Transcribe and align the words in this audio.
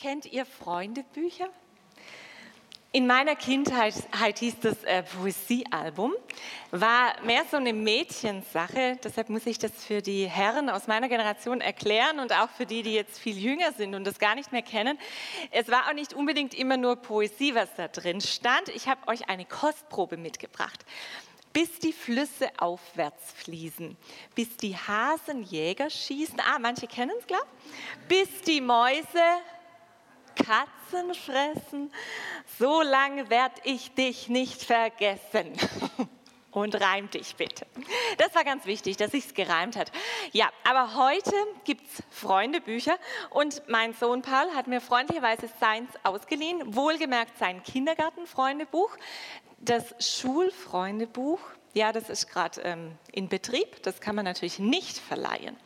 Kennt 0.00 0.26
ihr 0.26 0.46
Freundebücher? 0.46 1.48
In 2.92 3.08
meiner 3.08 3.34
Kindheit 3.34 3.94
hieß 4.38 4.60
das 4.60 4.84
äh, 4.84 5.02
Poesiealbum, 5.02 6.14
war 6.70 7.20
mehr 7.24 7.42
so 7.50 7.56
eine 7.56 7.72
Mädchensache, 7.72 8.96
deshalb 9.02 9.28
muss 9.28 9.44
ich 9.46 9.58
das 9.58 9.72
für 9.84 10.00
die 10.00 10.28
Herren 10.28 10.70
aus 10.70 10.86
meiner 10.86 11.08
Generation 11.08 11.60
erklären 11.60 12.20
und 12.20 12.32
auch 12.32 12.48
für 12.48 12.64
die, 12.64 12.84
die 12.84 12.94
jetzt 12.94 13.18
viel 13.18 13.36
jünger 13.36 13.72
sind 13.72 13.96
und 13.96 14.04
das 14.04 14.20
gar 14.20 14.36
nicht 14.36 14.52
mehr 14.52 14.62
kennen. 14.62 15.00
Es 15.50 15.68
war 15.68 15.88
auch 15.88 15.94
nicht 15.94 16.14
unbedingt 16.14 16.54
immer 16.54 16.76
nur 16.76 16.94
Poesie, 16.94 17.56
was 17.56 17.74
da 17.74 17.88
drin 17.88 18.20
stand. 18.20 18.68
Ich 18.68 18.86
habe 18.86 19.08
euch 19.08 19.28
eine 19.28 19.46
Kostprobe 19.46 20.16
mitgebracht. 20.16 20.84
Bis 21.52 21.80
die 21.80 21.92
Flüsse 21.92 22.50
aufwärts 22.58 23.32
fließen, 23.32 23.96
bis 24.36 24.56
die 24.58 24.76
Hasen 24.76 25.42
Jäger 25.42 25.90
schießen, 25.90 26.38
ah, 26.38 26.60
manche 26.60 26.86
kennen 26.86 27.16
es, 27.18 27.26
klar, 27.26 27.42
bis 28.06 28.42
die 28.42 28.60
Mäuse 28.60 29.24
Katzen 30.38 31.14
fressen, 31.14 31.92
so 32.58 32.82
lange 32.82 33.28
werde 33.30 33.60
ich 33.64 33.92
dich 33.94 34.28
nicht 34.28 34.62
vergessen. 34.62 35.52
Und 36.50 36.80
reim 36.80 37.10
dich 37.10 37.36
bitte. 37.36 37.66
Das 38.16 38.34
war 38.34 38.42
ganz 38.42 38.64
wichtig, 38.64 38.96
dass 38.96 39.10
sich 39.10 39.26
es 39.26 39.34
gereimt 39.34 39.76
hat. 39.76 39.92
Ja, 40.32 40.50
aber 40.64 40.94
heute 40.94 41.32
gibt 41.64 41.82
es 41.82 42.02
Freundebücher 42.10 42.96
und 43.30 43.62
mein 43.68 43.92
Sohn 43.92 44.22
Paul 44.22 44.50
hat 44.54 44.66
mir 44.66 44.80
freundlicherweise 44.80 45.48
seins 45.60 45.90
ausgeliehen, 46.04 46.74
wohlgemerkt 46.74 47.38
sein 47.38 47.62
Kindergartenfreundebuch, 47.62 48.96
das 49.58 49.94
Schulfreundebuch. 50.00 51.38
Ja, 51.74 51.92
das 51.92 52.08
ist 52.08 52.28
gerade 52.28 52.62
ähm, 52.62 52.96
in 53.12 53.28
Betrieb, 53.28 53.82
das 53.82 54.00
kann 54.00 54.16
man 54.16 54.24
natürlich 54.24 54.58
nicht 54.58 54.98
verleihen. 54.98 55.56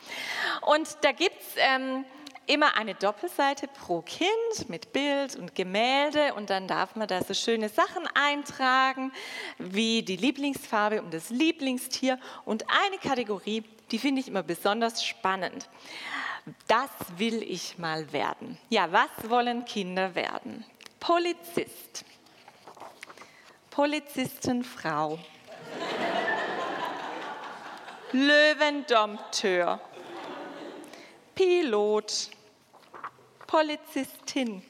Und 0.63 0.89
da 1.02 1.13
gibt 1.13 1.41
es... 1.41 1.55
Ähm, 1.59 2.05
immer 2.52 2.77
eine 2.77 2.95
Doppelseite 2.95 3.66
pro 3.66 4.02
Kind 4.02 4.69
mit 4.69 4.93
Bild 4.93 5.37
und 5.37 5.55
Gemälde 5.55 6.34
und 6.34 6.51
dann 6.51 6.69
darf 6.69 6.97
man 6.97 7.09
da 7.09 7.23
so 7.24 7.33
schöne 7.33 7.71
Sachen 7.71 8.07
eintragen, 8.15 9.10
wie 9.59 10.02
die 10.02 10.16
Lieblingsfarbe 10.16 11.01
und 11.01 11.15
das 11.15 11.30
Lieblingstier 11.30 12.18
und 12.45 12.66
eine 12.68 12.99
Kategorie, 12.99 13.65
die 13.90 13.99
finde 13.99 14.21
ich 14.21 14.29
immer 14.29 14.43
besonders 14.43 15.02
spannend. 15.02 15.68
Das 16.68 16.90
will 17.16 17.43
ich 17.43 17.79
mal 17.79 18.12
werden. 18.12 18.59
Ja, 18.68 18.93
was 18.93 19.30
wollen 19.30 19.65
Kinder 19.65 20.15
werden? 20.15 20.65
Polizist. 21.01 22.05
Polizistenfrau. 23.71 25.18
Löwendompteur. 28.12 29.80
Pilot, 31.34 32.29
Polizistin, 33.53 34.63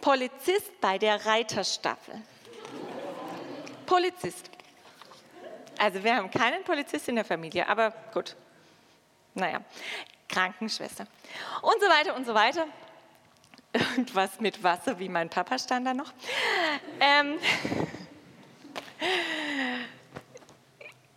Polizist 0.00 0.80
bei 0.80 0.96
der 0.96 1.26
Reiterstaffel, 1.26 2.14
Polizist. 3.84 4.48
Also 5.78 6.02
wir 6.02 6.16
haben 6.16 6.30
keinen 6.30 6.64
Polizist 6.64 7.06
in 7.06 7.16
der 7.16 7.24
Familie, 7.26 7.68
aber 7.68 7.90
gut. 8.14 8.34
Naja, 9.34 9.60
Krankenschwester 10.26 11.06
und 11.60 11.74
so 11.82 11.86
weiter 11.86 12.16
und 12.16 12.24
so 12.24 12.32
weiter. 12.32 12.66
Irgendwas 13.74 14.40
mit 14.40 14.62
Wasser, 14.62 14.98
wie 14.98 15.10
mein 15.10 15.28
Papa 15.28 15.58
stand 15.58 15.86
da 15.86 15.92
noch. 15.92 16.14
Ähm, 16.98 17.38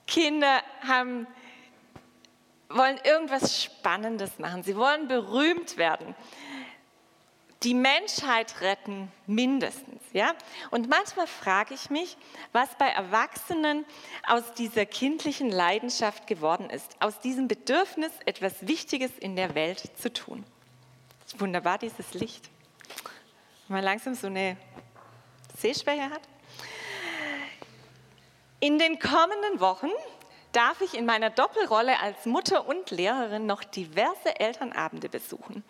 Kinder 0.06 0.62
haben 0.86 1.26
wollen 2.70 3.00
irgendwas 3.04 3.64
Spannendes 3.64 4.40
machen. 4.40 4.64
Sie 4.64 4.76
wollen 4.76 5.08
berühmt 5.08 5.78
werden. 5.78 6.16
Die 7.64 7.74
Menschheit 7.74 8.62
retten 8.62 9.12
mindestens, 9.26 10.04
ja? 10.14 10.36
Und 10.70 10.90
manchmal 10.90 11.26
frage 11.26 11.74
ich 11.74 11.90
mich, 11.90 12.16
was 12.52 12.70
bei 12.78 12.88
Erwachsenen 12.88 13.84
aus 14.28 14.54
dieser 14.54 14.86
kindlichen 14.86 15.50
Leidenschaft 15.50 16.28
geworden 16.28 16.70
ist, 16.70 16.96
aus 17.00 17.20
diesem 17.20 17.48
Bedürfnis, 17.48 18.12
etwas 18.26 18.68
Wichtiges 18.68 19.12
in 19.18 19.36
der 19.36 19.56
Welt 19.56 19.90
zu 19.98 20.14
tun. 20.14 20.46
Wunderbar, 21.40 21.80
dieses 21.80 22.14
Licht. 22.14 22.48
Wenn 23.68 23.78
man 23.78 23.84
langsam 23.84 24.14
so 24.14 24.28
eine 24.28 24.56
Sehschwäche 25.58 26.12
hat. 26.12 26.22
In 28.60 28.78
den 28.78 29.00
kommenden 29.00 29.60
Wochen 29.60 29.90
darf 30.58 30.82
ich 30.82 30.96
in 30.96 31.06
meiner 31.06 31.30
Doppelrolle 31.30 32.00
als 32.00 32.26
Mutter 32.26 32.68
und 32.68 32.90
Lehrerin 32.90 33.46
noch 33.46 33.64
diverse 33.64 34.40
Elternabende 34.40 35.08
besuchen. 35.08 35.64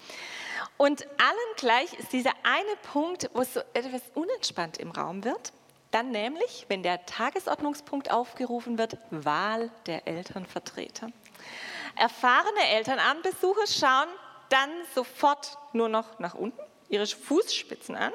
Und 0.78 1.06
allen 1.20 1.56
gleich 1.58 1.92
ist 2.00 2.14
dieser 2.14 2.32
eine 2.44 2.76
Punkt, 2.94 3.30
wo 3.34 3.42
es 3.42 3.54
so 3.54 3.60
etwas 3.74 4.02
unentspannt 4.14 4.78
im 4.78 4.92
Raum 4.92 5.26
wird. 5.26 5.52
Dann 5.92 6.12
nämlich, 6.12 6.68
wenn 6.70 6.84
der 6.84 7.06
Tagesordnungspunkt 7.06 8.12
aufgerufen 8.12 8.78
wird, 8.78 8.98
Wahl 9.12 9.72
der 9.88 10.08
Elternvertreter. 10.08 11.10
Erfahrene 11.98 12.68
Elternabendbesucher 12.70 13.68
schauen 13.68 14.08
dann 14.48 14.70
sofort 14.96 15.58
nur 15.74 15.90
noch 15.90 16.18
nach 16.20 16.34
unten, 16.34 16.62
ihre 16.88 17.08
Fußspitzen 17.08 17.96
an 17.98 18.14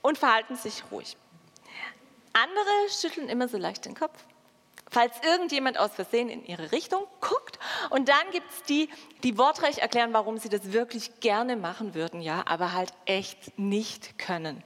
und 0.00 0.16
verhalten 0.16 0.56
sich 0.56 0.82
ruhig. 0.90 1.14
Andere 2.32 2.88
schütteln 2.88 3.28
immer 3.28 3.48
so 3.48 3.58
leicht 3.58 3.84
den 3.84 3.94
Kopf 3.94 4.24
falls 4.96 5.12
irgendjemand 5.22 5.76
aus 5.78 5.92
Versehen 5.92 6.30
in 6.30 6.42
ihre 6.46 6.72
Richtung 6.72 7.06
guckt. 7.20 7.58
Und 7.90 8.08
dann 8.08 8.30
gibt 8.32 8.50
es 8.50 8.62
die, 8.62 8.88
die 9.24 9.36
wortreich 9.36 9.76
erklären, 9.76 10.14
warum 10.14 10.38
sie 10.38 10.48
das 10.48 10.72
wirklich 10.72 11.20
gerne 11.20 11.56
machen 11.56 11.94
würden, 11.94 12.22
ja, 12.22 12.44
aber 12.46 12.72
halt 12.72 12.94
echt 13.04 13.58
nicht 13.58 14.18
können. 14.18 14.64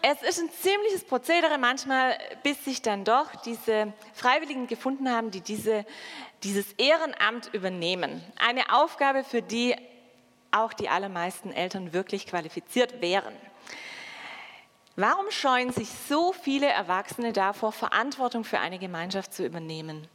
Es 0.00 0.22
ist 0.22 0.38
ein 0.38 0.48
ziemliches 0.62 1.02
Prozedere 1.02 1.58
manchmal, 1.58 2.16
bis 2.44 2.64
sich 2.64 2.82
dann 2.82 3.02
doch 3.02 3.34
diese 3.44 3.92
Freiwilligen 4.14 4.68
gefunden 4.68 5.10
haben, 5.10 5.32
die 5.32 5.40
diese, 5.40 5.84
dieses 6.44 6.72
Ehrenamt 6.74 7.52
übernehmen. 7.52 8.22
Eine 8.38 8.72
Aufgabe, 8.72 9.24
für 9.24 9.42
die 9.42 9.74
auch 10.52 10.72
die 10.72 10.88
allermeisten 10.88 11.52
Eltern 11.52 11.92
wirklich 11.92 12.28
qualifiziert 12.28 13.00
wären. 13.00 13.34
Warum 14.96 15.30
scheuen 15.30 15.72
sich 15.72 15.88
so 16.08 16.32
viele 16.32 16.66
Erwachsene 16.66 17.32
davor, 17.32 17.72
Verantwortung 17.72 18.44
für 18.44 18.58
eine 18.58 18.78
Gemeinschaft 18.78 19.32
zu 19.32 19.44
übernehmen? 19.44 20.08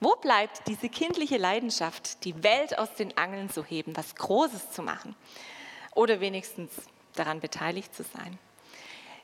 Wo 0.00 0.14
bleibt 0.16 0.66
diese 0.66 0.88
kindliche 0.88 1.36
Leidenschaft, 1.36 2.24
die 2.24 2.42
Welt 2.42 2.78
aus 2.78 2.94
den 2.94 3.16
Angeln 3.16 3.50
zu 3.50 3.64
heben, 3.64 3.96
was 3.96 4.14
Großes 4.14 4.70
zu 4.70 4.82
machen 4.82 5.16
oder 5.94 6.20
wenigstens 6.20 6.70
daran 7.14 7.40
beteiligt 7.40 7.94
zu 7.94 8.02
sein? 8.02 8.38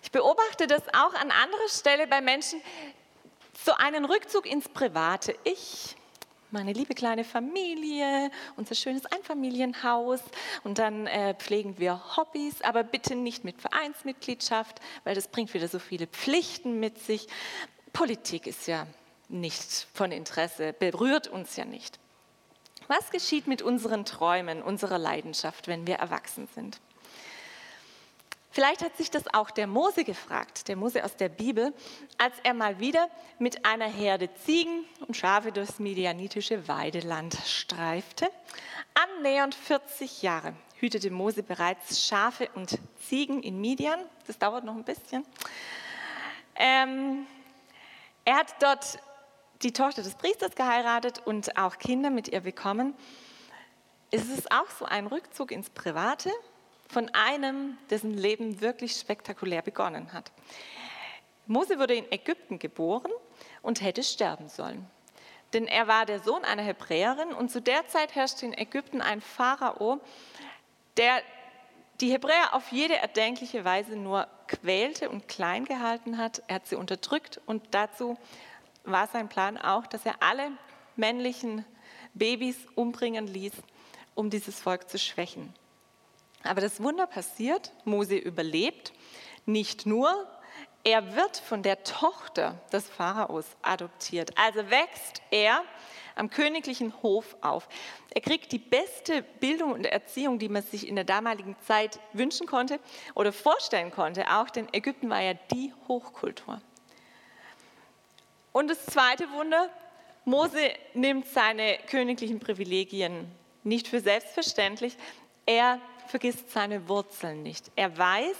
Ich 0.02 0.10
beobachte 0.10 0.66
das 0.66 0.82
auch 0.88 1.14
an 1.14 1.30
anderer 1.30 1.68
Stelle 1.68 2.06
bei 2.06 2.20
Menschen, 2.20 2.60
so 3.64 3.72
einen 3.74 4.04
Rückzug 4.04 4.46
ins 4.46 4.68
Private. 4.68 5.36
Ich 5.44 5.96
meine 6.53 6.72
liebe 6.72 6.94
kleine 6.94 7.25
Familie, 7.25 8.31
unser 8.56 8.75
schönes 8.75 9.06
Einfamilienhaus 9.06 10.21
und 10.65 10.78
dann 10.78 11.06
äh, 11.06 11.34
pflegen 11.34 11.78
wir 11.78 12.16
Hobbys, 12.16 12.62
aber 12.62 12.83
bitte 12.83 13.15
nicht 13.15 13.44
mit 13.44 13.61
Vereinsmitgliedschaft, 13.61 14.81
weil 15.05 15.15
das 15.15 15.28
bringt 15.28 15.55
wieder 15.55 15.69
so 15.69 15.78
viele 15.78 16.06
Pflichten 16.06 16.81
mit 16.81 16.99
sich. 16.99 17.28
Politik 17.93 18.47
ist 18.47 18.66
ja 18.66 18.87
nicht 19.28 19.87
von 19.94 20.12
Interesse, 20.12 20.72
berührt 20.72 21.28
uns 21.28 21.56
ja 21.56 21.65
nicht. 21.65 21.99
Was 22.88 23.11
geschieht 23.11 23.47
mit 23.47 23.62
unseren 23.62 24.05
Träumen, 24.05 24.62
unserer 24.62 24.99
Leidenschaft, 24.99 25.69
wenn 25.69 25.87
wir 25.87 25.97
erwachsen 25.97 26.49
sind? 26.55 26.81
Vielleicht 28.53 28.83
hat 28.83 28.97
sich 28.97 29.11
das 29.11 29.33
auch 29.33 29.50
der 29.53 29.69
Mose 29.69 30.03
gefragt, 30.03 30.66
der 30.66 30.75
Mose 30.75 31.05
aus 31.05 31.15
der 31.15 31.28
Bibel, 31.28 31.72
als 32.19 32.34
er 32.43 32.53
mal 32.53 32.81
wieder 32.81 33.09
mit 33.38 33.65
einer 33.65 33.87
Herde 33.87 34.28
Ziegen 34.44 34.84
und 35.06 35.16
Schafe 35.16 35.53
durchs 35.53 35.78
medianitische 35.78 36.66
Weideland 36.66 37.37
streifte. 37.47 38.28
Annähernd 38.94 39.55
40 39.55 40.23
Jahre 40.23 40.55
hütete 40.81 41.11
Mose 41.12 41.44
bereits 41.44 42.05
Schafe 42.05 42.49
und 42.55 42.79
Ziegen 43.08 43.43
in 43.43 43.61
Midian. 43.61 44.00
Das 44.26 44.38
dauert 44.38 44.64
noch 44.64 44.75
ein 44.75 44.85
bisschen. 44.85 45.25
Ähm, 46.56 47.26
er 48.25 48.37
hat 48.37 48.55
dort 48.61 48.99
die 49.62 49.73
Tochter 49.73 50.03
des 50.03 50.17
Priesters 50.17 50.56
geheiratet 50.56 51.23
und 51.25 51.56
auch 51.56 51.79
Kinder 51.79 52.11
mit 52.11 52.29
ihr 52.29 52.41
bekommen. 52.41 52.94
Es 54.11 54.25
ist 54.29 54.50
auch 54.50 54.69
so 54.76 54.87
ein 54.87 55.06
Rückzug 55.06 55.53
ins 55.53 55.70
Private 55.70 56.32
von 56.90 57.08
einem, 57.10 57.78
dessen 57.88 58.14
Leben 58.14 58.60
wirklich 58.60 58.92
spektakulär 58.92 59.62
begonnen 59.62 60.12
hat. 60.12 60.32
Mose 61.46 61.78
wurde 61.78 61.94
in 61.94 62.10
Ägypten 62.10 62.58
geboren 62.58 63.10
und 63.62 63.82
hätte 63.82 64.02
sterben 64.02 64.48
sollen. 64.48 64.88
Denn 65.52 65.66
er 65.66 65.88
war 65.88 66.06
der 66.06 66.20
Sohn 66.20 66.44
einer 66.44 66.62
Hebräerin 66.62 67.32
und 67.32 67.50
zu 67.50 67.60
der 67.60 67.87
Zeit 67.88 68.14
herrschte 68.14 68.46
in 68.46 68.52
Ägypten 68.56 69.00
ein 69.00 69.20
Pharao, 69.20 70.00
der 70.96 71.22
die 72.00 72.12
Hebräer 72.12 72.54
auf 72.54 72.70
jede 72.70 72.96
erdenkliche 72.96 73.64
Weise 73.64 73.96
nur 73.96 74.26
quälte 74.46 75.10
und 75.10 75.28
klein 75.28 75.64
gehalten 75.64 76.19
hat. 76.19 76.43
Er 76.46 76.56
hat 76.56 76.66
sie 76.66 76.76
unterdrückt 76.76 77.40
und 77.46 77.62
dazu 77.72 78.16
war 78.84 79.06
sein 79.08 79.28
Plan 79.28 79.58
auch, 79.58 79.86
dass 79.86 80.06
er 80.06 80.22
alle 80.22 80.52
männlichen 80.96 81.64
Babys 82.14 82.56
umbringen 82.75 83.26
ließ 83.26 83.52
um 84.14 84.31
dieses 84.31 84.60
Volk 84.60 84.88
zu 84.88 84.98
schwächen. 84.98 85.54
Aber 86.42 86.60
das 86.60 86.82
Wunder 86.82 87.06
passiert, 87.06 87.72
Mose 87.84 88.16
überlebt, 88.16 88.92
nicht 89.46 89.87
nur, 89.87 90.26
er 90.84 91.14
wird 91.14 91.37
von 91.37 91.62
der 91.62 91.82
Tochter 91.84 92.58
des 92.72 92.88
Pharaos 92.88 93.44
adoptiert. 93.62 94.32
Also 94.38 94.70
wächst 94.70 95.20
er 95.31 95.62
am 96.16 96.31
königlichen 96.31 96.94
Hof 97.02 97.37
auf. 97.42 97.69
Er 98.14 98.20
kriegt 98.22 98.52
die 98.52 98.58
beste 98.58 99.22
Bildung 99.40 99.72
und 99.72 99.84
Erziehung, 99.84 100.38
die 100.38 100.48
man 100.48 100.62
sich 100.62 100.88
in 100.88 100.94
der 100.94 101.04
damaligen 101.04 101.56
Zeit 101.66 102.00
wünschen 102.12 102.46
konnte 102.46 102.81
oder 103.14 103.32
vorstellen 103.32 103.90
konnte. 103.90 104.31
Auch 104.31 104.48
denn 104.48 104.69
Ägypten 104.72 105.10
war 105.10 105.20
ja 105.20 105.34
die 105.34 105.72
Hochkultur. 105.88 106.60
Und 108.52 108.69
das 108.69 108.84
zweite 108.86 109.31
Wunder, 109.32 109.69
Mose 110.25 110.70
nimmt 110.94 111.26
seine 111.28 111.78
königlichen 111.88 112.40
Privilegien 112.40 113.31
nicht 113.64 113.88
für 113.88 114.00
selbstverständlich. 114.00 114.96
Er 115.46 115.78
vergisst 116.10 116.50
seine 116.50 116.88
Wurzeln 116.88 117.42
nicht. 117.42 117.70
Er 117.76 117.96
weiß, 117.96 118.36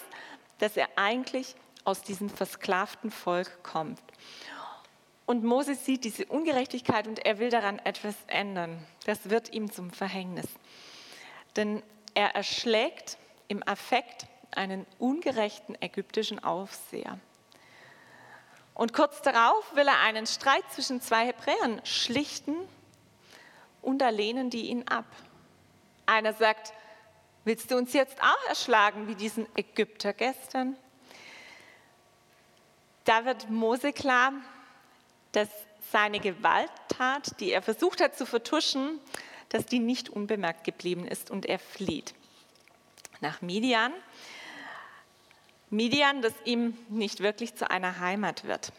dass 0.58 0.76
er 0.76 0.88
eigentlich 0.96 1.55
aus 1.84 2.02
diesem 2.02 2.28
versklavten 2.28 3.11
Volk 3.11 3.62
kommt. 3.62 4.00
Und 5.25 5.44
Moses 5.44 5.84
sieht 5.84 6.05
diese 6.05 6.26
Ungerechtigkeit 6.26 7.06
und 7.06 7.25
er 7.25 7.38
will 7.38 7.50
daran 7.50 7.78
etwas 7.78 8.17
ändern. 8.26 8.84
Das 9.06 9.31
wird 9.31 9.52
ihm 9.52 9.70
zum 9.70 9.90
Verhängnis. 9.90 10.46
Denn 11.56 11.82
er 12.14 12.34
erschlägt 12.34 13.17
im 13.49 13.67
Affekt 13.67 14.26
einen 14.50 14.87
ungerechten 14.99 15.81
ägyptischen 15.81 16.43
Aufseher. 16.43 17.19
Und 18.75 18.93
kurz 18.93 19.22
darauf 19.22 19.75
will 19.75 19.87
er 19.87 20.00
einen 20.00 20.26
Streit 20.26 20.64
zwischen 20.70 21.00
zwei 21.00 21.26
Hebräern 21.26 21.81
schlichten 21.84 22.56
und 23.82 23.99
da 23.99 24.08
lehnen 24.08 24.50
die 24.50 24.67
ihn 24.67 24.88
ab. 24.88 25.06
Einer 26.06 26.32
sagt, 26.32 26.72
willst 27.45 27.71
du 27.71 27.77
uns 27.77 27.93
jetzt 27.93 28.21
auch 28.23 28.49
erschlagen 28.49 29.09
wie 29.09 29.15
diesen 29.15 29.47
Ägypter 29.57 30.13
gestern? 30.13 30.77
Da 33.05 33.25
wird 33.25 33.51
Mose 33.51 33.93
klar, 33.93 34.33
dass 35.33 35.49
seine 35.91 36.21
Gewalttat, 36.21 37.41
die 37.41 37.53
er 37.53 37.63
versucht 37.63 38.01
hat 38.01 38.17
zu 38.17 38.27
vertuschen, 38.27 39.01
dass 39.49 39.67
die 39.67 39.79
nicht 39.79 40.09
unbemerkt 40.09 40.65
geblieben 40.65 41.07
ist 41.07 41.31
und 41.31 41.47
er 41.47 41.59
flieht 41.59 42.15
nach 43.21 43.43
Midian. 43.43 43.93
Midian, 45.71 46.23
das 46.23 46.35
ihm 46.45 46.77
nicht 46.89 47.21
wirklich 47.21 47.55
zu 47.55 47.71
einer 47.71 48.01
Heimat 48.01 48.45
wird. 48.45 48.73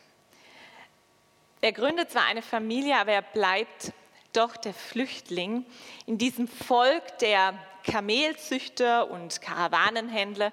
Er 1.62 1.72
gründet 1.72 2.12
zwar 2.12 2.26
eine 2.26 2.42
Familie, 2.42 2.98
aber 2.98 3.12
er 3.12 3.22
bleibt 3.22 3.94
doch 4.34 4.58
der 4.58 4.74
Flüchtling 4.74 5.66
in 6.06 6.18
diesem 6.18 6.48
Volk 6.48 7.18
der 7.20 7.58
Kamelzüchter 7.84 9.10
und 9.10 9.42
Karawanenhändler, 9.42 10.52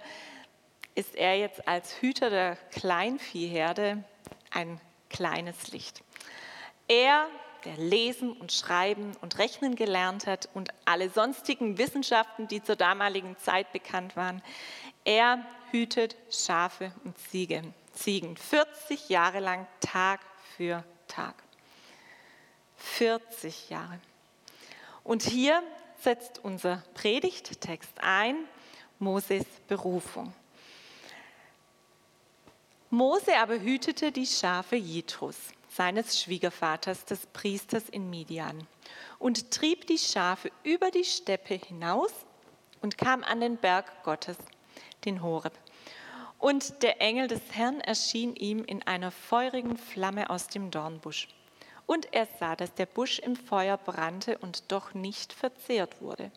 ist 0.94 1.14
er 1.14 1.38
jetzt 1.38 1.68
als 1.68 2.00
Hüter 2.00 2.30
der 2.30 2.56
Kleinviehherde 2.72 4.02
ein 4.50 4.80
kleines 5.10 5.68
Licht. 5.68 6.02
Er, 6.88 7.28
der 7.64 7.76
lesen 7.76 8.32
und 8.32 8.52
schreiben 8.52 9.12
und 9.20 9.38
rechnen 9.38 9.76
gelernt 9.76 10.26
hat 10.26 10.48
und 10.54 10.70
alle 10.84 11.10
sonstigen 11.10 11.78
Wissenschaften, 11.78 12.48
die 12.48 12.62
zur 12.62 12.76
damaligen 12.76 13.36
Zeit 13.38 13.72
bekannt 13.72 14.16
waren, 14.16 14.42
er 15.04 15.44
hütet 15.70 16.16
Schafe 16.30 16.92
und 17.04 17.16
Ziegen, 17.18 17.74
Ziegen 17.92 18.36
40 18.36 19.08
Jahre 19.08 19.40
lang 19.40 19.66
Tag 19.80 20.20
für 20.56 20.82
Tag. 21.06 21.34
40 22.78 23.70
Jahre. 23.70 24.00
Und 25.04 25.22
hier 25.22 25.62
setzt 26.00 26.42
unser 26.44 26.82
Predigttext 26.94 27.92
ein, 28.00 28.36
Moses 28.98 29.44
Berufung. 29.68 30.32
Mose 32.90 33.36
aber 33.36 33.60
hütete 33.60 34.12
die 34.12 34.26
Schafe 34.26 34.76
Jethros, 34.76 35.36
seines 35.68 36.20
Schwiegervaters, 36.20 37.04
des 37.04 37.26
Priesters 37.26 37.88
in 37.88 38.08
Midian, 38.08 38.66
und 39.18 39.50
trieb 39.50 39.86
die 39.86 39.98
Schafe 39.98 40.50
über 40.62 40.90
die 40.90 41.04
Steppe 41.04 41.54
hinaus 41.54 42.12
und 42.80 42.96
kam 42.96 43.24
an 43.24 43.40
den 43.40 43.56
Berg 43.56 44.02
Gottes, 44.04 44.38
den 45.04 45.22
Horeb. 45.22 45.52
Und 46.38 46.82
der 46.82 47.00
Engel 47.02 47.28
des 47.28 47.42
Herrn 47.52 47.80
erschien 47.80 48.34
ihm 48.36 48.64
in 48.64 48.82
einer 48.84 49.10
feurigen 49.10 49.76
Flamme 49.76 50.30
aus 50.30 50.46
dem 50.46 50.70
Dornbusch. 50.70 51.28
Und 51.88 52.12
er 52.12 52.28
sah, 52.38 52.54
dass 52.54 52.74
der 52.74 52.84
Busch 52.84 53.18
im 53.18 53.34
Feuer 53.34 53.78
brannte 53.78 54.36
und 54.36 54.70
doch 54.70 54.92
nicht 54.92 55.32
verzehrt 55.32 56.02
wurde. 56.02 56.30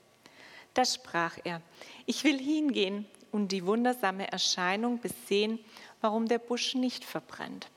Da 0.74 0.86
sprach 0.86 1.38
er, 1.44 1.62
ich 2.06 2.24
will 2.24 2.39
hingehen 2.39 3.06
und 3.33 3.50
die 3.50 3.65
wundersame 3.65 4.31
Erscheinung 4.31 5.01
besehen, 5.01 5.59
warum 6.00 6.30
der 6.30 6.39
Busch 6.39 6.74
nicht 6.74 7.03
verbrennt. 7.03 7.68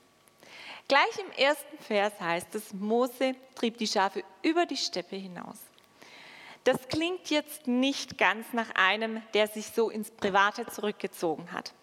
Gleich 0.87 1.19
im 1.19 1.29
ersten 1.33 1.77
Vers 1.79 2.13
heißt 2.21 2.55
es, 2.55 2.71
Mose 2.71 3.35
trieb 3.55 3.77
die 3.77 3.87
Schafe 3.87 4.23
über 4.41 4.65
die 4.65 4.77
Steppe 4.77 5.17
hinaus. 5.17 5.57
Das 6.63 6.87
klingt 6.87 7.29
jetzt 7.29 7.67
nicht 7.67 8.17
ganz 8.17 8.53
nach 8.53 8.69
einem, 8.75 9.21
der 9.33 9.49
sich 9.49 9.65
so 9.67 9.89
ins 9.89 10.11
Private 10.11 10.65
zurückgezogen 10.67 11.51
hat 11.51 11.73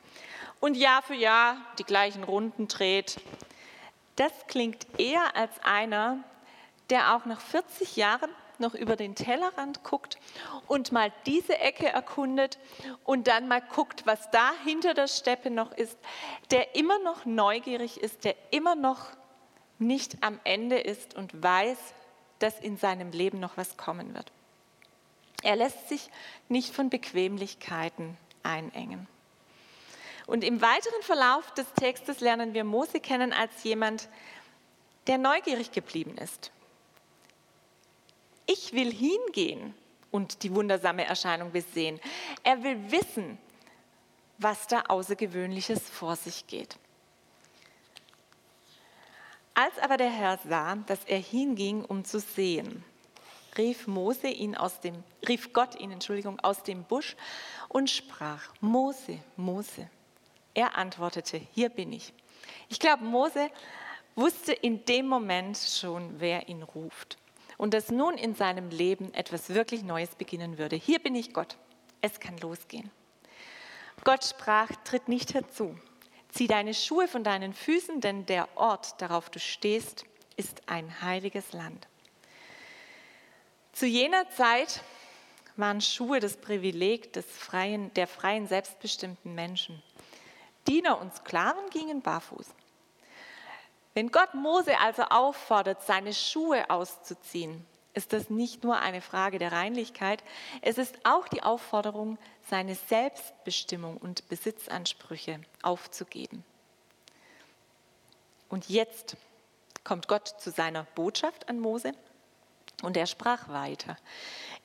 und 0.58 0.76
Jahr 0.76 1.02
für 1.02 1.14
Jahr 1.14 1.58
die 1.78 1.84
gleichen 1.84 2.24
Runden 2.24 2.66
dreht, 2.66 3.20
das 4.16 4.32
klingt 4.48 4.86
eher 4.98 5.36
als 5.36 5.52
einer, 5.62 6.18
der 6.90 7.16
auch 7.16 7.24
nach 7.24 7.40
40 7.40 7.96
Jahren 7.96 8.30
noch 8.58 8.74
über 8.74 8.96
den 8.96 9.14
Tellerrand 9.14 9.82
guckt 9.82 10.18
und 10.68 10.92
mal 10.92 11.12
diese 11.26 11.58
Ecke 11.58 11.88
erkundet 11.88 12.58
und 13.04 13.26
dann 13.26 13.48
mal 13.48 13.60
guckt, 13.60 14.06
was 14.06 14.30
da 14.30 14.52
hinter 14.64 14.94
der 14.94 15.08
Steppe 15.08 15.50
noch 15.50 15.72
ist, 15.72 15.98
der 16.50 16.74
immer 16.76 16.98
noch 17.00 17.24
neugierig 17.24 18.00
ist, 18.00 18.24
der 18.24 18.36
immer 18.50 18.74
noch 18.74 19.06
nicht 19.78 20.18
am 20.22 20.38
Ende 20.44 20.78
ist 20.78 21.14
und 21.14 21.42
weiß, 21.42 21.78
dass 22.38 22.58
in 22.60 22.76
seinem 22.76 23.10
Leben 23.10 23.40
noch 23.40 23.56
was 23.56 23.76
kommen 23.76 24.14
wird. 24.14 24.32
Er 25.42 25.56
lässt 25.56 25.88
sich 25.88 26.08
nicht 26.48 26.74
von 26.74 26.88
Bequemlichkeiten 26.88 28.16
einengen. 28.42 29.08
Und 30.32 30.44
im 30.44 30.62
weiteren 30.62 31.02
Verlauf 31.02 31.52
des 31.52 31.70
Textes 31.74 32.20
lernen 32.20 32.54
wir 32.54 32.64
Mose 32.64 33.00
kennen 33.00 33.34
als 33.34 33.64
jemand, 33.64 34.08
der 35.06 35.18
neugierig 35.18 35.72
geblieben 35.72 36.16
ist. 36.16 36.50
Ich 38.46 38.72
will 38.72 38.90
hingehen 38.90 39.74
und 40.10 40.42
die 40.42 40.54
wundersame 40.54 41.04
Erscheinung 41.04 41.52
besehen. 41.52 42.00
Er 42.44 42.62
will 42.62 42.90
wissen, 42.90 43.36
was 44.38 44.66
da 44.68 44.84
Außergewöhnliches 44.88 45.90
vor 45.90 46.16
sich 46.16 46.46
geht. 46.46 46.78
Als 49.52 49.78
aber 49.80 49.98
der 49.98 50.10
Herr 50.10 50.38
sah, 50.48 50.76
dass 50.76 51.04
er 51.04 51.18
hinging, 51.18 51.84
um 51.84 52.06
zu 52.06 52.20
sehen, 52.20 52.82
rief 53.58 53.86
Mose 53.86 54.28
ihn 54.28 54.56
aus 54.56 54.80
dem, 54.80 55.04
rief 55.28 55.52
Gott 55.52 55.78
ihn, 55.78 55.90
Entschuldigung, 55.92 56.40
aus 56.40 56.62
dem 56.62 56.84
Busch 56.84 57.16
und 57.68 57.90
sprach: 57.90 58.48
Mose, 58.62 59.18
Mose. 59.36 59.90
Er 60.54 60.76
antwortete, 60.76 61.40
hier 61.52 61.68
bin 61.68 61.92
ich. 61.92 62.12
Ich 62.68 62.78
glaube, 62.78 63.04
Mose 63.04 63.50
wusste 64.14 64.52
in 64.52 64.84
dem 64.84 65.06
Moment 65.06 65.56
schon, 65.56 66.20
wer 66.20 66.48
ihn 66.48 66.62
ruft 66.62 67.16
und 67.56 67.74
dass 67.74 67.90
nun 67.90 68.18
in 68.18 68.34
seinem 68.34 68.70
Leben 68.70 69.14
etwas 69.14 69.50
wirklich 69.50 69.82
Neues 69.82 70.14
beginnen 70.16 70.58
würde. 70.58 70.76
Hier 70.76 70.98
bin 70.98 71.14
ich 71.14 71.32
Gott. 71.32 71.56
Es 72.00 72.18
kann 72.18 72.36
losgehen. 72.38 72.90
Gott 74.04 74.24
sprach, 74.24 74.68
tritt 74.84 75.08
nicht 75.08 75.34
herzu. 75.34 75.78
Zieh 76.28 76.48
deine 76.48 76.74
Schuhe 76.74 77.06
von 77.06 77.22
deinen 77.22 77.52
Füßen, 77.52 78.00
denn 78.00 78.26
der 78.26 78.48
Ort, 78.56 79.00
darauf 79.00 79.30
du 79.30 79.38
stehst, 79.38 80.04
ist 80.36 80.62
ein 80.66 81.02
heiliges 81.02 81.52
Land. 81.52 81.86
Zu 83.72 83.86
jener 83.86 84.28
Zeit 84.30 84.82
waren 85.56 85.80
Schuhe 85.80 86.20
das 86.20 86.36
Privileg 86.36 87.12
des 87.12 87.26
freien, 87.26 87.92
der 87.94 88.06
freien, 88.06 88.48
selbstbestimmten 88.48 89.34
Menschen. 89.34 89.82
Diener 90.66 91.00
und 91.00 91.14
Sklaven 91.14 91.68
gingen 91.70 92.02
barfuß. 92.02 92.46
Wenn 93.94 94.10
Gott 94.10 94.34
Mose 94.34 94.78
also 94.78 95.02
auffordert, 95.02 95.82
seine 95.82 96.14
Schuhe 96.14 96.70
auszuziehen, 96.70 97.66
ist 97.94 98.12
das 98.12 98.30
nicht 98.30 98.64
nur 98.64 98.78
eine 98.78 99.02
Frage 99.02 99.38
der 99.38 99.52
Reinlichkeit, 99.52 100.24
es 100.62 100.78
ist 100.78 100.98
auch 101.04 101.28
die 101.28 101.42
Aufforderung, 101.42 102.16
seine 102.48 102.74
Selbstbestimmung 102.74 103.98
und 103.98 104.28
Besitzansprüche 104.28 105.40
aufzugeben. 105.62 106.42
Und 108.48 108.68
jetzt 108.68 109.16
kommt 109.84 110.08
Gott 110.08 110.28
zu 110.28 110.50
seiner 110.50 110.84
Botschaft 110.94 111.48
an 111.48 111.58
Mose 111.58 111.92
und 112.82 112.96
er 112.96 113.06
sprach 113.06 113.48
weiter. 113.48 113.96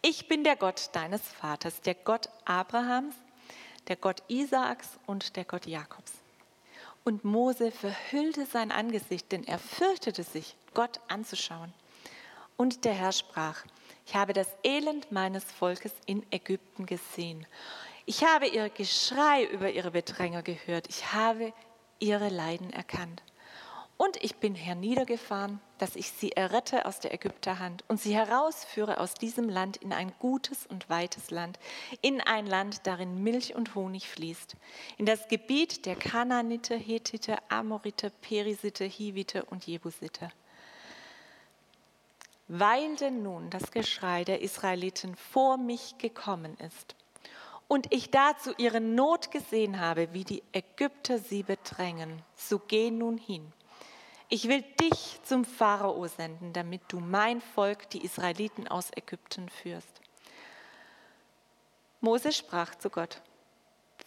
Ich 0.01 0.27
bin 0.27 0.43
der 0.43 0.55
Gott 0.55 0.89
deines 0.93 1.21
Vaters, 1.21 1.81
der 1.81 1.95
Gott 1.95 2.29
Abrahams, 2.45 3.15
der 3.87 3.95
Gott 3.95 4.23
Isaaks 4.27 4.99
und 5.05 5.35
der 5.35 5.45
Gott 5.45 5.65
Jakobs. 5.65 6.13
Und 7.03 7.23
Mose 7.23 7.71
verhüllte 7.71 8.45
sein 8.45 8.71
Angesicht, 8.71 9.31
denn 9.31 9.45
er 9.45 9.59
fürchtete 9.59 10.23
sich, 10.23 10.55
Gott 10.73 10.99
anzuschauen. 11.07 11.73
Und 12.57 12.85
der 12.85 12.93
Herr 12.93 13.11
sprach, 13.11 13.63
ich 14.05 14.15
habe 14.15 14.33
das 14.33 14.49
Elend 14.63 15.11
meines 15.11 15.43
Volkes 15.43 15.93
in 16.05 16.25
Ägypten 16.31 16.85
gesehen. 16.85 17.45
Ich 18.05 18.23
habe 18.23 18.47
ihr 18.47 18.69
Geschrei 18.69 19.45
über 19.45 19.69
ihre 19.69 19.91
Bedränger 19.91 20.41
gehört. 20.41 20.87
Ich 20.89 21.13
habe 21.13 21.53
ihre 21.99 22.29
Leiden 22.29 22.71
erkannt. 22.71 23.21
Und 23.97 24.23
ich 24.23 24.35
bin 24.35 24.53
herniedergefahren, 24.53 25.59
dass 25.79 25.95
ich 25.95 26.11
sie 26.11 26.31
errette 26.31 26.85
aus 26.85 26.99
der 26.99 27.15
Ägypterhand 27.15 27.83
und 27.87 27.99
sie 27.99 28.13
herausführe 28.13 28.99
aus 28.99 29.15
diesem 29.15 29.49
Land 29.49 29.77
in 29.77 29.91
ein 29.91 30.13
gutes 30.19 30.67
und 30.67 30.87
weites 30.87 31.31
Land, 31.31 31.57
in 32.01 32.21
ein 32.21 32.45
Land, 32.45 32.85
darin 32.85 33.23
Milch 33.23 33.55
und 33.55 33.73
Honig 33.73 34.07
fließt, 34.07 34.55
in 34.97 35.07
das 35.07 35.27
Gebiet 35.27 35.87
der 35.87 35.95
Kanaaniter, 35.95 36.75
Hethiter, 36.75 37.39
Amoriter, 37.49 38.11
Perisiter, 38.21 38.85
Hiviter 38.85 39.51
und 39.51 39.65
Jebusiter. 39.65 40.29
Weil 42.47 42.95
denn 42.97 43.23
nun 43.23 43.49
das 43.49 43.71
Geschrei 43.71 44.23
der 44.23 44.41
Israeliten 44.41 45.15
vor 45.15 45.57
mich 45.57 45.97
gekommen 45.97 46.55
ist 46.59 46.95
und 47.67 47.91
ich 47.91 48.11
dazu 48.11 48.53
ihre 48.59 48.79
Not 48.79 49.31
gesehen 49.31 49.79
habe, 49.79 50.13
wie 50.13 50.23
die 50.23 50.43
Ägypter 50.53 51.17
sie 51.17 51.41
bedrängen, 51.41 52.21
so 52.35 52.59
geh 52.59 52.91
nun 52.91 53.17
hin 53.17 53.51
ich 54.29 54.47
will 54.47 54.61
dich 54.61 55.19
zum 55.23 55.45
Pharao 55.45 56.07
senden, 56.07 56.53
damit 56.53 56.81
du 56.89 56.99
mein 56.99 57.41
Volk, 57.41 57.89
die 57.91 58.03
Israeliten 58.03 58.67
aus 58.67 58.91
Ägypten 58.95 59.49
führst. 59.49 60.01
Mose 62.01 62.31
sprach 62.31 62.75
zu 62.75 62.89
Gott, 62.89 63.21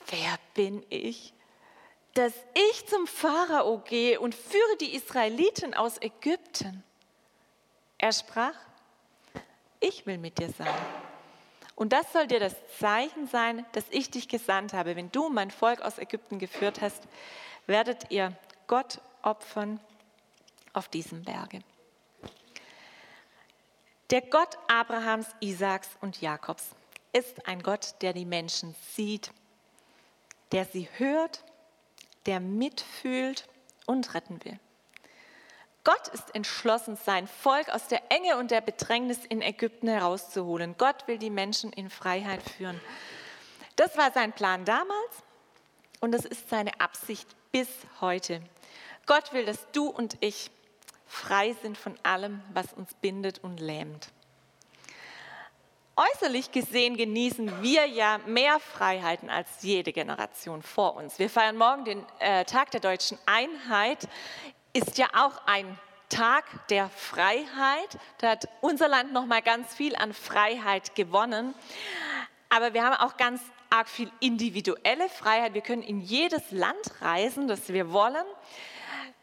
wer 0.07 0.39
bin 0.55 0.85
ich, 0.91 1.33
dass 2.15 2.35
ich 2.55 2.87
zum 2.87 3.07
Pharao 3.07 3.79
gehe 3.79 4.21
und 4.21 4.35
führe 4.35 4.77
die 4.81 4.95
Israeliten 4.95 5.75
aus 5.75 6.01
Ägypten? 6.01 6.85
Er 7.99 8.13
sprach, 8.13 8.55
ich 9.81 10.07
will 10.07 10.19
mit 10.19 10.39
dir 10.39 10.51
sein. 10.51 10.75
Und 11.75 11.95
das 11.95 12.13
soll 12.13 12.27
dir 12.27 12.41
das 12.41 12.55
Zeichen 12.79 13.27
sein, 13.27 13.65
dass 13.73 13.85
ich 13.91 14.11
dich 14.11 14.29
gesandt 14.29 14.75
habe. 14.75 14.97
Wenn 14.97 15.11
du 15.13 15.31
mein 15.31 15.51
Volk 15.51 15.81
aus 15.81 15.99
Ägypten 15.99 16.39
geführt 16.39 16.83
hast, 16.83 17.03
werdet 17.67 18.11
ihr 18.11 18.37
Gott 18.67 19.01
opfern 19.23 19.81
auf 20.73 20.89
diesem 20.89 21.23
Berge. 21.23 21.61
Der 24.11 24.23
Gott 24.23 24.59
Abrahams, 24.69 25.29
Isaaks 25.41 25.89
und 26.01 26.21
Jakobs 26.21 26.75
ist 27.13 27.47
ein 27.47 27.63
Gott, 27.63 27.95
der 28.03 28.13
die 28.13 28.25
Menschen 28.25 28.75
sieht, 28.95 29.33
der 30.53 30.65
sie 30.65 30.89
hört, 30.97 31.45
der 32.27 32.41
mitfühlt 32.41 33.49
und 33.87 34.15
retten 34.15 34.45
will. 34.45 34.59
Gott 35.85 36.09
ist 36.09 36.35
entschlossen, 36.35 36.97
sein 36.97 37.27
Volk 37.27 37.71
aus 37.71 37.89
der 37.89 38.03
Enge 38.11 38.37
und 38.37 38.51
der 38.51 38.61
Bedrängnis 38.61 39.25
in 39.25 39.41
Ägypten 39.41 39.89
herauszuholen. 39.89 40.75
Gott 40.77 41.07
will 41.09 41.19
die 41.19 41.31
Menschen 41.31 41.73
in 41.73 41.89
Freiheit 41.89 42.43
führen. 42.43 42.81
Das 43.77 43.97
war 43.97 44.13
sein 44.13 44.33
Plan 44.33 44.65
damals 44.65 45.23
und 46.01 46.13
das 46.13 46.25
ist 46.25 46.51
seine 46.51 46.81
Absicht 46.81 47.29
bis 47.51 47.69
heute. 48.01 48.43
Gott 49.07 49.33
will, 49.33 49.47
dass 49.47 49.71
du 49.73 49.89
und 49.89 50.19
ich 50.21 50.51
frei 51.11 51.57
sind 51.61 51.77
von 51.77 51.99
allem, 52.05 52.41
was 52.55 52.73
uns 52.73 52.95
bindet 52.95 53.41
und 53.41 53.59
lähmt. 53.59 54.11
Äußerlich 55.97 56.53
gesehen 56.53 56.97
genießen 56.97 57.63
wir 57.63 57.87
ja 57.87 58.19
mehr 58.27 58.61
Freiheiten 58.61 59.29
als 59.29 59.49
jede 59.61 59.93
Generation 59.93 60.63
vor 60.63 60.95
uns. 60.95 61.19
Wir 61.19 61.29
feiern 61.29 61.57
morgen 61.57 61.85
den 61.85 62.07
äh, 62.21 62.45
Tag 62.45 62.71
der 62.71 62.81
deutschen 62.81 63.19
Einheit, 63.27 64.09
ist 64.73 64.99
ja 64.99 65.09
auch 65.15 65.47
ein 65.47 65.79
Tag 66.09 66.45
der 66.69 66.89
Freiheit. 66.89 67.99
Da 68.19 68.31
hat 68.31 68.49
unser 68.61 68.89
Land 68.89 69.13
noch 69.13 69.27
mal 69.27 69.43
ganz 69.43 69.75
viel 69.75 69.97
an 69.97 70.15
Freiheit 70.15 70.95
gewonnen. 70.95 71.55
Aber 72.49 72.73
wir 72.73 72.85
haben 72.85 72.95
auch 72.95 73.17
ganz 73.17 73.43
arg 73.69 73.89
viel 73.89 74.11
individuelle 74.21 75.09
Freiheit. 75.09 75.55
Wir 75.55 75.61
können 75.61 75.83
in 75.83 76.01
jedes 76.01 76.53
Land 76.53 77.01
reisen, 77.01 77.49
das 77.49 77.69
wir 77.69 77.93
wollen. 77.93 78.25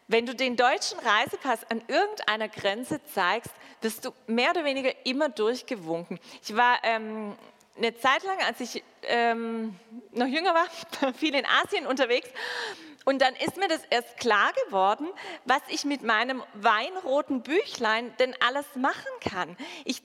Wenn 0.07 0.25
du 0.25 0.33
den 0.33 0.55
deutschen 0.55 0.99
Reisepass 0.99 1.69
an 1.69 1.81
irgendeiner 1.87 2.47
Grenze 2.47 3.03
zeigst, 3.13 3.51
wirst 3.81 4.05
du 4.05 4.11
mehr 4.25 4.51
oder 4.51 4.63
weniger 4.63 4.91
immer 5.05 5.29
durchgewunken. 5.29 6.19
Ich 6.41 6.55
war 6.55 6.79
ähm, 6.83 7.35
eine 7.75 7.95
Zeit 7.97 8.23
lang, 8.23 8.37
als 8.45 8.59
ich 8.61 8.83
ähm, 9.03 9.75
noch 10.11 10.27
jünger 10.27 10.53
war, 10.53 11.13
viel 11.13 11.35
in 11.35 11.45
Asien 11.45 11.85
unterwegs. 11.85 12.29
Und 13.03 13.21
dann 13.21 13.35
ist 13.35 13.57
mir 13.57 13.67
das 13.67 13.81
erst 13.89 14.17
klar 14.17 14.51
geworden, 14.65 15.07
was 15.45 15.61
ich 15.69 15.85
mit 15.85 16.03
meinem 16.03 16.43
weinroten 16.53 17.41
Büchlein 17.41 18.13
denn 18.19 18.35
alles 18.45 18.65
machen 18.75 19.07
kann. 19.21 19.55
Ich, 19.85 20.01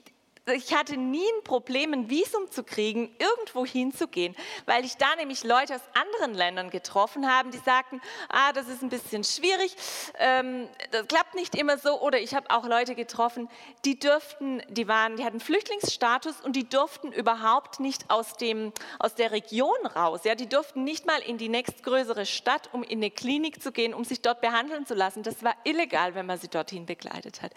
ich 0.51 0.73
hatte 0.73 0.97
nie 0.97 1.25
ein 1.37 1.43
Problem, 1.45 1.93
ein 1.93 2.09
Visum 2.09 2.51
zu 2.51 2.63
kriegen, 2.63 3.15
irgendwo 3.17 3.65
hinzugehen, 3.65 4.35
weil 4.65 4.83
ich 4.83 4.97
da 4.97 5.15
nämlich 5.15 5.45
Leute 5.45 5.75
aus 5.75 5.81
anderen 5.93 6.33
Ländern 6.33 6.69
getroffen 6.69 7.31
habe, 7.31 7.49
die 7.49 7.59
sagten, 7.59 8.01
ah, 8.27 8.51
das 8.51 8.67
ist 8.67 8.81
ein 8.83 8.89
bisschen 8.89 9.23
schwierig, 9.23 9.73
ähm, 10.19 10.67
das 10.91 11.07
klappt 11.07 11.35
nicht 11.35 11.55
immer 11.55 11.77
so. 11.77 12.01
Oder 12.01 12.19
ich 12.19 12.35
habe 12.35 12.49
auch 12.49 12.65
Leute 12.65 12.93
getroffen, 12.93 13.49
die 13.85 13.97
dürften, 13.97 14.61
die 14.67 14.89
waren, 14.89 15.15
die 15.15 15.23
hatten 15.23 15.39
Flüchtlingsstatus 15.39 16.41
und 16.41 16.57
die 16.57 16.67
durften 16.67 17.13
überhaupt 17.13 17.79
nicht 17.79 18.09
aus 18.09 18.35
dem, 18.35 18.73
aus 18.99 19.15
der 19.15 19.31
Region 19.31 19.85
raus. 19.95 20.21
Ja, 20.25 20.35
die 20.35 20.49
durften 20.49 20.83
nicht 20.83 21.05
mal 21.05 21.21
in 21.21 21.37
die 21.37 21.47
nächstgrößere 21.47 22.25
Stadt, 22.25 22.69
um 22.73 22.83
in 22.83 22.99
eine 22.99 23.11
Klinik 23.11 23.63
zu 23.63 23.71
gehen, 23.71 23.93
um 23.93 24.03
sich 24.03 24.21
dort 24.21 24.41
behandeln 24.41 24.85
zu 24.85 24.93
lassen. 24.93 25.23
Das 25.23 25.41
war 25.41 25.55
illegal, 25.63 26.15
wenn 26.15 26.25
man 26.25 26.37
sie 26.37 26.49
dorthin 26.49 26.85
begleitet 26.85 27.41
hat. 27.41 27.53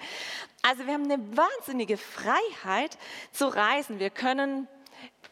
Also 0.63 0.87
wir 0.87 0.95
haben 0.95 1.11
eine 1.11 1.37
wahnsinnige 1.37 1.97
Freiheit 1.97 2.76
zu 3.33 3.49
reisen. 3.49 3.99
Wir 3.99 4.11
können 4.11 4.69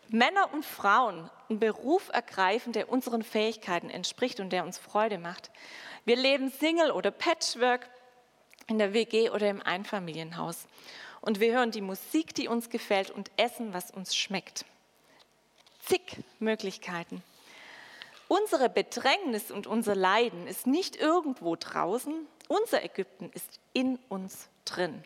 Männer 0.08 0.52
und 0.52 0.64
Frauen 0.64 1.30
einen 1.48 1.58
Beruf 1.58 2.08
ergreifen, 2.12 2.72
der 2.72 2.88
unseren 2.88 3.22
Fähigkeiten 3.22 3.90
entspricht 3.90 4.40
und 4.40 4.50
der 4.50 4.64
uns 4.64 4.78
Freude 4.78 5.18
macht. 5.18 5.50
Wir 6.04 6.16
leben 6.16 6.50
Single 6.50 6.90
oder 6.90 7.10
Patchwork 7.10 7.88
in 8.66 8.78
der 8.78 8.92
WG 8.92 9.30
oder 9.30 9.48
im 9.48 9.62
Einfamilienhaus. 9.62 10.66
Und 11.20 11.40
wir 11.40 11.52
hören 11.52 11.70
die 11.70 11.80
Musik, 11.80 12.34
die 12.34 12.48
uns 12.48 12.68
gefällt 12.68 13.10
und 13.10 13.30
essen, 13.36 13.72
was 13.72 13.90
uns 13.90 14.14
schmeckt. 14.14 14.64
Zig 15.80 16.18
Möglichkeiten. 16.38 17.22
Unsere 18.28 18.68
Bedrängnis 18.68 19.50
und 19.50 19.66
unser 19.66 19.94
Leiden 19.94 20.46
ist 20.46 20.66
nicht 20.66 20.96
irgendwo 20.96 21.56
draußen, 21.56 22.26
unser 22.48 22.82
Ägypten 22.84 23.30
ist 23.34 23.60
in 23.72 23.98
uns 24.08 24.48
drin. 24.64 25.04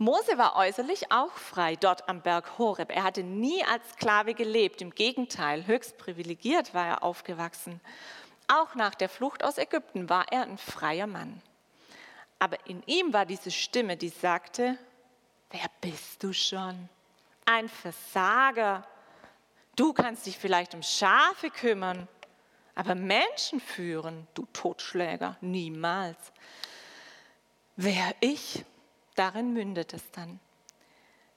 Mose 0.00 0.38
war 0.38 0.54
äußerlich 0.54 1.10
auch 1.10 1.32
frei 1.32 1.74
dort 1.74 2.08
am 2.08 2.22
Berg 2.22 2.56
Horeb. 2.56 2.94
Er 2.94 3.02
hatte 3.02 3.24
nie 3.24 3.64
als 3.64 3.82
Sklave 3.94 4.34
gelebt. 4.34 4.80
Im 4.80 4.94
Gegenteil, 4.94 5.66
höchst 5.66 5.98
privilegiert 5.98 6.72
war 6.72 6.86
er 6.86 7.02
aufgewachsen. 7.02 7.80
Auch 8.46 8.76
nach 8.76 8.94
der 8.94 9.08
Flucht 9.08 9.42
aus 9.42 9.58
Ägypten 9.58 10.08
war 10.08 10.30
er 10.30 10.42
ein 10.42 10.56
freier 10.56 11.08
Mann. 11.08 11.42
Aber 12.38 12.56
in 12.66 12.82
ihm 12.86 13.12
war 13.12 13.26
diese 13.26 13.50
Stimme, 13.50 13.96
die 13.96 14.08
sagte, 14.08 14.78
wer 15.50 15.66
bist 15.80 16.22
du 16.22 16.32
schon? 16.32 16.88
Ein 17.44 17.68
Versager. 17.68 18.86
Du 19.74 19.92
kannst 19.92 20.26
dich 20.26 20.38
vielleicht 20.38 20.74
um 20.74 20.82
Schafe 20.82 21.50
kümmern, 21.50 22.06
aber 22.76 22.94
Menschen 22.94 23.60
führen, 23.60 24.28
du 24.34 24.46
Totschläger, 24.52 25.36
niemals. 25.40 26.18
Wer 27.74 28.14
ich? 28.20 28.64
Darin 29.18 29.52
mündet 29.52 29.94
es 29.94 30.10
dann, 30.12 30.40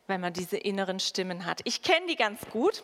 wenn 0.08 0.22
man 0.22 0.34
diese 0.34 0.58
inneren 0.58 1.00
Stimmen 1.00 1.46
hat. 1.46 1.62
Ich 1.64 1.82
kenne 1.82 2.08
die 2.08 2.16
ganz 2.16 2.42
gut. 2.52 2.84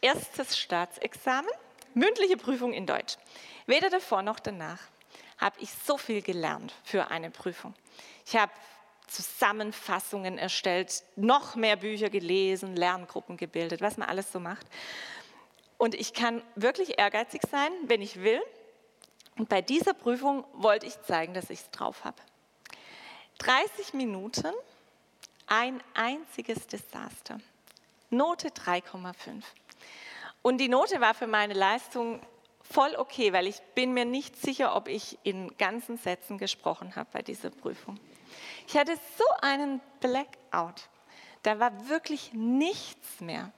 Erstes 0.00 0.58
Staatsexamen, 0.58 1.50
mündliche 1.94 2.36
Prüfung 2.36 2.72
in 2.72 2.86
Deutsch. 2.86 3.16
Weder 3.66 3.88
davor 3.88 4.22
noch 4.22 4.38
danach 4.38 4.80
habe 5.38 5.56
ich 5.60 5.70
so 5.72 5.96
viel 5.96 6.22
gelernt 6.22 6.74
für 6.84 7.10
eine 7.10 7.30
Prüfung. 7.30 7.74
Ich 8.26 8.36
habe 8.36 8.52
Zusammenfassungen 9.06 10.36
erstellt, 10.36 11.02
noch 11.14 11.54
mehr 11.54 11.76
Bücher 11.76 12.10
gelesen, 12.10 12.76
Lerngruppen 12.76 13.36
gebildet, 13.36 13.80
was 13.80 13.96
man 13.96 14.08
alles 14.08 14.32
so 14.32 14.40
macht. 14.40 14.66
Und 15.78 15.94
ich 15.94 16.12
kann 16.12 16.42
wirklich 16.54 16.98
ehrgeizig 16.98 17.42
sein, 17.50 17.70
wenn 17.86 18.02
ich 18.02 18.22
will. 18.22 18.42
Und 19.38 19.48
bei 19.48 19.62
dieser 19.62 19.94
Prüfung 19.94 20.44
wollte 20.54 20.86
ich 20.86 21.00
zeigen, 21.02 21.34
dass 21.34 21.50
ich 21.50 21.60
es 21.60 21.70
drauf 21.70 22.04
habe. 22.04 22.16
30 23.38 23.94
Minuten, 23.94 24.52
ein 25.46 25.82
einziges 25.94 26.66
Desaster. 26.66 27.38
Note 28.10 28.48
3,5. 28.48 29.42
Und 30.42 30.58
die 30.58 30.68
Note 30.68 31.00
war 31.00 31.14
für 31.14 31.26
meine 31.26 31.54
Leistung 31.54 32.20
voll 32.62 32.94
okay, 32.96 33.32
weil 33.32 33.46
ich 33.46 33.60
bin 33.74 33.92
mir 33.92 34.04
nicht 34.04 34.40
sicher, 34.40 34.74
ob 34.74 34.88
ich 34.88 35.18
in 35.22 35.56
ganzen 35.56 35.98
Sätzen 35.98 36.38
gesprochen 36.38 36.96
habe 36.96 37.08
bei 37.12 37.22
dieser 37.22 37.50
Prüfung. 37.50 37.98
Ich 38.66 38.76
hatte 38.76 38.96
so 39.16 39.24
einen 39.42 39.80
Blackout. 40.00 40.88
Da 41.42 41.60
war 41.60 41.88
wirklich 41.88 42.32
nichts 42.32 43.20
mehr. 43.20 43.52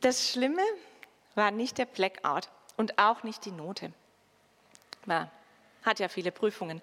Das 0.00 0.30
Schlimme 0.30 0.62
war 1.34 1.50
nicht 1.50 1.78
der 1.78 1.86
Blackout 1.86 2.48
und 2.76 2.98
auch 2.98 3.24
nicht 3.24 3.44
die 3.44 3.50
Note. 3.50 3.92
War 5.06 5.30
hat 5.88 5.98
ja 5.98 6.08
viele 6.08 6.30
Prüfungen. 6.30 6.80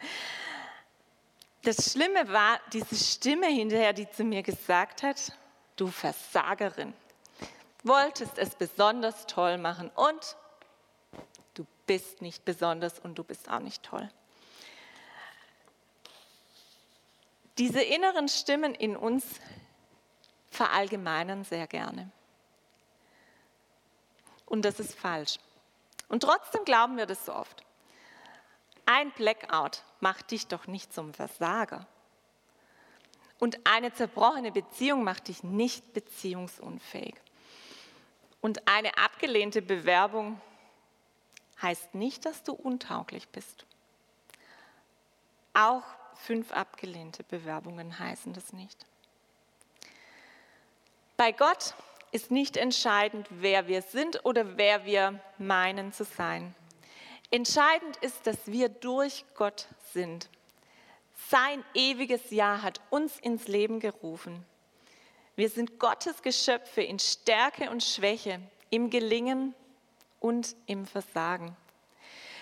das 1.63 1.91
Schlimme 1.91 2.31
war 2.31 2.59
diese 2.74 2.95
Stimme 2.95 3.47
hinterher, 3.47 3.93
die 3.93 4.09
zu 4.09 4.24
mir 4.24 4.43
gesagt 4.43 5.01
hat, 5.01 5.31
du 5.75 5.88
Versagerin, 5.88 6.93
wolltest 7.83 8.38
es 8.38 8.55
besonders 8.55 9.25
toll 9.27 9.57
machen 9.57 9.89
und 9.95 10.35
du 11.53 11.65
bist 11.85 12.21
nicht 12.21 12.45
besonders 12.45 13.00
und 13.00 13.15
du 13.15 13.24
bist 13.24 13.50
auch 13.50 13.59
nicht 13.59 13.83
toll. 13.83 14.09
Diese 17.57 17.81
inneren 17.81 18.27
Stimmen 18.27 18.75
in 18.75 18.97
uns 18.97 19.25
verallgemeinern 20.51 21.45
sehr 21.45 21.67
gerne. 21.67 22.12
Und 24.45 24.65
das 24.65 24.79
ist 24.79 24.93
falsch. 24.93 25.38
Und 26.07 26.21
trotzdem 26.24 26.65
glauben 26.65 26.97
wir 26.97 27.05
das 27.05 27.25
so 27.25 27.33
oft. 27.33 27.64
Ein 28.86 29.12
Blackout 29.12 29.84
macht 30.00 30.32
dich 30.32 30.48
doch 30.48 30.68
nicht 30.68 30.94
zum 30.94 31.13
Versager. 31.13 31.88
Und 33.39 33.65
eine 33.65 33.94
zerbrochene 33.94 34.51
Beziehung 34.51 35.04
macht 35.04 35.27
dich 35.27 35.44
nicht 35.44 35.94
beziehungsunfähig. 35.94 37.15
Und 38.42 38.68
eine 38.68 38.98
abgelehnte 38.98 39.62
Bewerbung 39.62 40.39
heißt 41.62 41.96
nicht, 41.96 42.25
dass 42.25 42.44
du 42.44 42.54
untauglich 42.54 43.27
bist. 43.30 43.65
Auch 45.54 45.84
fünf 46.15 46.51
abgelehnte 46.51 47.24
Bewerbungen 47.24 47.98
heißen 47.98 48.34
das 48.34 48.54
nicht. 48.54 48.86
Bei 51.18 51.32
Gott 51.32 51.74
ist 52.12 52.30
nicht 52.30 52.58
entscheidend, 52.58 53.27
wer 53.30 53.68
wir 53.68 53.82
sind 53.82 54.24
oder 54.25 54.58
wer 54.58 54.86
wir 54.86 55.20
meinen 55.38 55.92
zu 55.92 56.04
sein. 56.04 56.54
Entscheidend 57.36 57.98
ist, 57.98 58.25
dass 58.27 58.38
wir 58.46 58.70
durch 58.70 59.25
Gott 59.36 59.68
sind. 59.92 60.30
Sein 61.27 61.65
ewiges 61.74 62.32
Ja 62.32 62.62
hat 62.62 62.80
uns 62.92 63.20
ins 63.20 63.50
Leben 63.50 63.82
gerufen. 63.82 64.46
Wir 65.36 65.50
sind 65.50 65.77
Gottes 65.77 66.22
Geschöpfe 66.22 66.82
in 66.82 66.98
Stärke 66.98 67.70
und 67.72 67.84
Schwäche, 67.84 68.39
im 68.70 68.89
Gelingen 68.89 69.54
und 70.22 70.56
im 70.65 70.86
Versagen. 70.86 71.58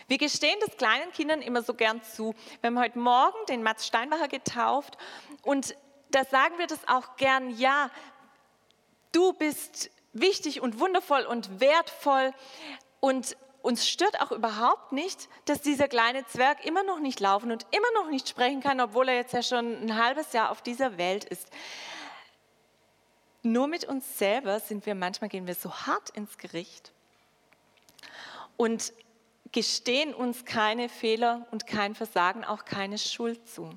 Wir 0.08 0.20
gestehen 0.20 0.60
das 0.64 0.78
kleinen 0.78 1.12
Kindern 1.12 1.42
immer 1.42 1.64
so 1.64 1.74
gern 1.74 2.04
zu. 2.04 2.36
Wir 2.62 2.68
haben 2.68 2.78
heute 2.78 3.00
Morgen 3.00 3.44
den 3.50 3.64
Mats 3.64 3.88
Steinbacher 3.88 4.28
getauft 4.28 5.00
und 5.42 5.76
da 6.12 6.24
sagen 6.24 6.60
wir 6.60 6.68
das 6.68 6.88
auch 6.88 7.16
gern, 7.16 7.58
ja, 7.58 7.90
du 9.12 9.34
bist 9.34 9.90
wichtig 10.12 10.62
und 10.62 10.80
wundervoll 10.80 11.24
und 11.24 11.60
wertvoll 11.60 12.32
und 13.00 13.36
uns 13.64 13.88
stört 13.88 14.20
auch 14.20 14.32
überhaupt 14.34 14.92
nicht, 14.92 15.30
dass 15.46 15.62
dieser 15.62 15.88
kleine 15.88 16.26
Zwerg 16.28 16.66
immer 16.66 16.84
noch 16.84 17.00
nicht 17.00 17.22
laufen 17.22 17.50
und 17.50 17.66
immer 17.72 17.88
noch 17.96 18.12
nicht 18.12 18.28
sprechen 18.28 18.62
kann, 18.62 18.82
obwohl 18.82 19.08
er 19.08 19.16
jetzt 19.16 19.34
ja 19.34 19.42
schon 19.42 19.82
ein 19.82 19.98
halbes 19.98 20.34
Jahr 20.34 20.52
auf 20.52 20.62
dieser 20.62 20.98
Welt 20.98 21.24
ist. 21.24 21.48
Nur 23.42 23.68
mit 23.68 23.86
uns 23.86 24.20
selber 24.20 24.60
sind 24.60 24.86
wir 24.86 24.96
manchmal 24.96 25.30
gehen 25.30 25.48
wir 25.48 25.56
so 25.56 25.74
hart 25.74 26.10
ins 26.10 26.38
Gericht 26.38 26.92
und 28.58 28.92
gestehen 29.54 30.14
uns 30.14 30.44
keine 30.44 30.90
Fehler 30.90 31.48
und 31.52 31.66
kein 31.66 31.96
Versagen, 31.96 32.44
auch 32.44 32.66
keine 32.66 32.98
Schuld 32.98 33.48
zu. 33.48 33.72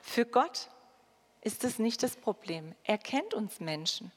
Für 0.00 0.24
Gott 0.24 0.70
ist 1.42 1.62
es 1.62 1.78
nicht 1.78 2.02
das 2.02 2.16
Problem. 2.16 2.74
Er 2.84 2.96
kennt 2.96 3.34
uns 3.34 3.60
Menschen. 3.60 4.12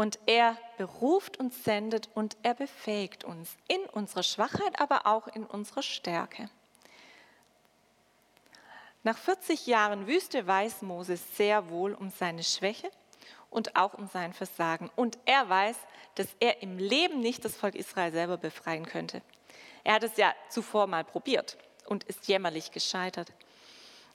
Und 0.00 0.18
er 0.24 0.56
beruft 0.78 1.36
uns, 1.36 1.62
sendet 1.62 2.08
und 2.14 2.38
er 2.42 2.54
befähigt 2.54 3.22
uns 3.22 3.58
in 3.68 3.82
unserer 3.92 4.22
Schwachheit, 4.22 4.80
aber 4.80 5.06
auch 5.06 5.28
in 5.28 5.44
unserer 5.44 5.82
Stärke. 5.82 6.48
Nach 9.02 9.18
40 9.18 9.66
Jahren 9.66 10.06
Wüste 10.06 10.46
weiß 10.46 10.80
Moses 10.80 11.36
sehr 11.36 11.68
wohl 11.68 11.92
um 11.92 12.08
seine 12.08 12.44
Schwäche 12.44 12.90
und 13.50 13.76
auch 13.76 13.92
um 13.92 14.08
sein 14.08 14.32
Versagen. 14.32 14.90
Und 14.96 15.18
er 15.26 15.46
weiß, 15.50 15.76
dass 16.14 16.28
er 16.40 16.62
im 16.62 16.78
Leben 16.78 17.20
nicht 17.20 17.44
das 17.44 17.54
Volk 17.54 17.74
Israel 17.74 18.10
selber 18.10 18.38
befreien 18.38 18.86
könnte. 18.86 19.20
Er 19.84 19.92
hat 19.92 20.02
es 20.02 20.16
ja 20.16 20.34
zuvor 20.48 20.86
mal 20.86 21.04
probiert 21.04 21.58
und 21.84 22.04
ist 22.04 22.26
jämmerlich 22.26 22.72
gescheitert. 22.72 23.34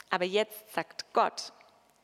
Aber 0.10 0.26
jetzt 0.26 0.74
sagt 0.74 1.06
Gott, 1.14 1.54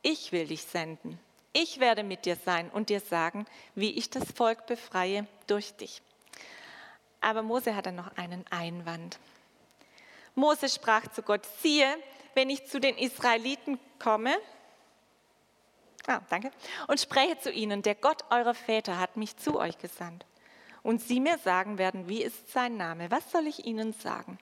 ich 0.02 0.30
will 0.30 0.46
dich 0.46 0.62
senden 0.62 1.18
ich 1.52 1.80
werde 1.80 2.02
mit 2.02 2.24
dir 2.24 2.36
sein 2.36 2.70
und 2.70 2.88
dir 2.88 3.00
sagen, 3.00 3.46
wie 3.74 3.90
ich 3.90 4.10
das 4.10 4.24
Volk 4.32 4.66
befreie 4.66 5.26
durch 5.46 5.74
dich. 5.74 6.02
Aber 7.20 7.42
Mose 7.42 7.76
hat 7.76 7.86
dann 7.86 7.96
noch 7.96 8.16
einen 8.16 8.44
Einwand. 8.50 9.18
Mose 10.34 10.68
sprach 10.68 11.06
zu 11.08 11.22
Gott, 11.22 11.46
siehe, 11.60 11.96
wenn 12.34 12.50
ich 12.50 12.66
zu 12.66 12.80
den 12.80 12.96
Israeliten 12.96 13.78
komme, 13.98 14.34
ah, 16.06 16.20
danke, 16.30 16.50
und 16.88 17.00
spreche 17.00 17.38
zu 17.38 17.52
ihnen, 17.52 17.82
der 17.82 17.94
Gott 17.94 18.24
eurer 18.30 18.54
Väter 18.54 18.98
hat 18.98 19.16
mich 19.16 19.36
zu 19.36 19.58
euch 19.58 19.78
gesandt. 19.78 20.24
Und 20.82 21.00
sie 21.00 21.20
mir 21.20 21.38
sagen 21.38 21.78
werden, 21.78 22.08
wie 22.08 22.22
ist 22.22 22.50
sein 22.50 22.76
Name? 22.76 23.10
Was 23.10 23.30
soll 23.30 23.46
ich 23.46 23.66
ihnen 23.66 23.92
sagen? 23.92 24.38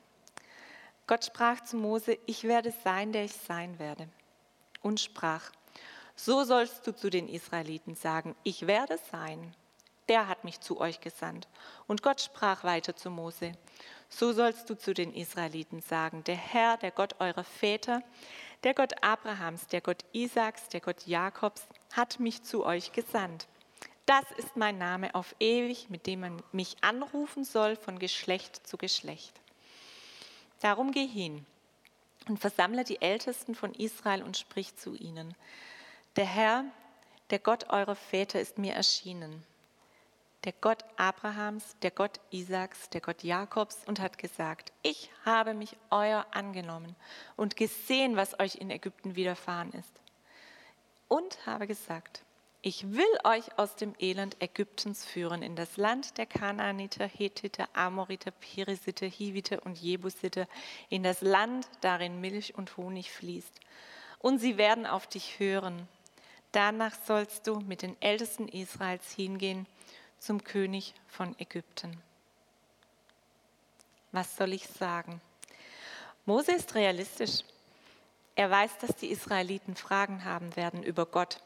Gott 1.07 1.25
sprach 1.25 1.61
zu 1.65 1.77
Mose, 1.77 2.19
ich 2.27 2.45
werde 2.45 2.73
sein, 2.85 3.13
der 3.13 3.25
ich 3.25 3.35
sein 3.35 3.79
werde. 3.79 4.09
Und 4.81 5.01
sprach, 5.01 5.51
so 6.25 6.45
sollst 6.45 6.87
du 6.87 6.95
zu 6.95 7.09
den 7.09 7.29
Israeliten 7.29 7.95
sagen, 7.95 8.37
ich 8.43 8.67
werde 8.67 8.99
sein. 9.11 9.55
Der 10.09 10.29
hat 10.29 10.45
mich 10.45 10.61
zu 10.61 10.81
euch 10.81 11.01
gesandt. 11.01 11.49
Und 11.87 12.03
Gott 12.03 12.21
sprach 12.21 12.63
weiter 12.63 12.95
zu 12.95 13.11
Mose, 13.11 13.53
so 14.11 14.33
sollst 14.33 14.69
du 14.69 14.77
zu 14.77 14.93
den 14.93 15.15
Israeliten 15.15 15.81
sagen, 15.81 16.23
der 16.25 16.37
Herr, 16.37 16.77
der 16.77 16.91
Gott 16.91 17.15
eurer 17.21 17.45
Väter, 17.45 18.03
der 18.65 18.75
Gott 18.75 19.03
Abrahams, 19.03 19.69
der 19.69 19.81
Gott 19.81 20.05
Isaaks, 20.13 20.69
der 20.69 20.81
Gott 20.81 21.07
Jakobs, 21.07 21.67
hat 21.93 22.21
mich 22.21 22.43
zu 22.43 22.67
euch 22.67 22.93
gesandt. 22.93 23.47
Das 24.05 24.25
ist 24.37 24.57
mein 24.57 24.77
Name 24.77 25.15
auf 25.15 25.35
ewig, 25.39 25.89
mit 25.89 26.07
dem 26.07 26.21
man 26.21 26.43
mich 26.53 26.77
anrufen 26.83 27.45
soll 27.45 27.77
von 27.77 27.99
Geschlecht 27.99 28.67
zu 28.67 28.77
Geschlecht. 28.77 29.41
Darum 30.61 30.93
geh 30.93 31.07
hin 31.07 31.47
und 32.29 32.41
versammle 32.41 32.85
die 32.85 33.01
Ältesten 33.01 33.55
von 33.55 33.73
Israel 33.73 34.23
und 34.23 34.37
sprich 34.37 34.77
zu 34.77 34.95
ihnen. 34.95 35.35
Der 36.17 36.27
Herr, 36.27 36.65
der 37.31 37.39
Gott 37.39 37.71
eurer 37.71 37.95
Väter, 37.95 38.41
ist 38.41 38.59
mir 38.59 38.75
erschienen. 38.75 39.45
Der 40.43 40.53
Gott 40.53 40.85
Abrahams, 40.97 41.77
der 41.83 41.93
Gott 41.93 42.19
Isaaks, 42.31 42.91
der 42.91 43.01
Gott 43.01 43.23
Jakobs 43.23 43.85
und 43.87 44.01
hat 44.01 44.19
gesagt, 44.19 44.73
ich 44.83 45.11
habe 45.25 45.55
mich 45.55 45.77
euer 45.91 46.27
angenommen 46.33 46.97
und 47.37 47.57
gesehen, 47.57 48.17
was 48.17 48.41
euch 48.41 48.57
in 48.57 48.71
Ägypten 48.71 49.15
widerfahren 49.15 49.71
ist. 49.73 50.01
Und 51.07 51.47
habe 51.47 51.69
gesagt, 51.69 52.25
ich 52.61 52.91
will 52.91 53.19
euch 53.23 53.57
aus 53.57 53.77
dem 53.77 53.95
Elend 54.01 54.43
Ägyptens 54.43 55.05
führen 55.05 55.43
in 55.43 55.55
das 55.55 55.77
Land 55.77 56.19
der 56.19 56.27
Kanaaniter, 56.27 57.07
Hethiter, 57.07 57.69
Amoriter, 57.73 58.33
Perisiter, 58.33 59.07
Hiviter 59.07 59.65
und 59.65 59.79
Jebusiter, 59.79 60.49
in 60.89 61.05
das 61.05 61.21
Land, 61.21 61.69
darin 61.83 62.21
Milch 62.21 62.57
und 62.57 62.77
Honig 62.77 63.13
fließt. 63.13 63.61
Und 64.19 64.39
sie 64.39 64.59
werden 64.59 64.87
auf 64.87 65.07
dich 65.07 65.39
hören 65.39 65.87
Danach 66.53 66.95
sollst 67.07 67.47
du 67.47 67.61
mit 67.61 67.83
den 67.83 68.01
Ältesten 68.01 68.49
Israels 68.49 69.11
hingehen 69.13 69.67
zum 70.19 70.43
König 70.43 70.95
von 71.07 71.39
Ägypten. 71.39 72.03
Was 74.13 74.37
soll 74.37 74.53
ich 74.53 74.67
sagen? 74.67 75.21
Mose 76.27 76.53
ist 76.53 76.75
realistisch. 76.75 77.41
Er 78.35 78.51
weiß, 78.51 78.79
dass 78.79 78.97
die 78.97 79.11
Israeliten 79.11 79.77
Fragen 79.77 80.25
haben 80.25 80.57
werden 80.57 80.83
über 80.83 81.07
Gott. 81.07 81.41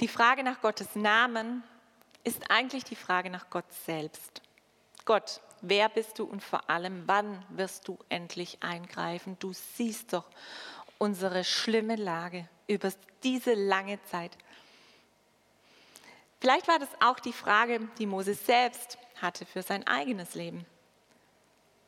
Die 0.00 0.08
Frage 0.08 0.42
nach 0.42 0.60
Gottes 0.60 0.94
Namen 0.94 1.62
ist 2.24 2.50
eigentlich 2.50 2.84
die 2.84 2.96
Frage 2.96 3.30
nach 3.30 3.48
Gott 3.50 3.72
selbst. 3.86 4.42
Gott, 5.04 5.40
wer 5.62 5.88
bist 5.88 6.18
du 6.18 6.24
und 6.24 6.42
vor 6.42 6.68
allem, 6.68 7.04
wann 7.06 7.44
wirst 7.48 7.88
du 7.88 7.98
endlich 8.08 8.58
eingreifen? 8.62 9.36
Du 9.38 9.52
siehst 9.52 10.12
doch 10.12 10.26
unsere 10.98 11.44
schlimme 11.44 11.96
Lage 11.96 12.48
über 12.66 12.92
diese 13.22 13.54
lange 13.54 14.02
Zeit. 14.04 14.36
Vielleicht 16.40 16.68
war 16.68 16.78
das 16.78 16.90
auch 17.00 17.18
die 17.18 17.32
Frage, 17.32 17.80
die 17.98 18.06
Moses 18.06 18.44
selbst 18.46 18.98
hatte 19.20 19.44
für 19.44 19.62
sein 19.62 19.86
eigenes 19.86 20.34
Leben, 20.34 20.66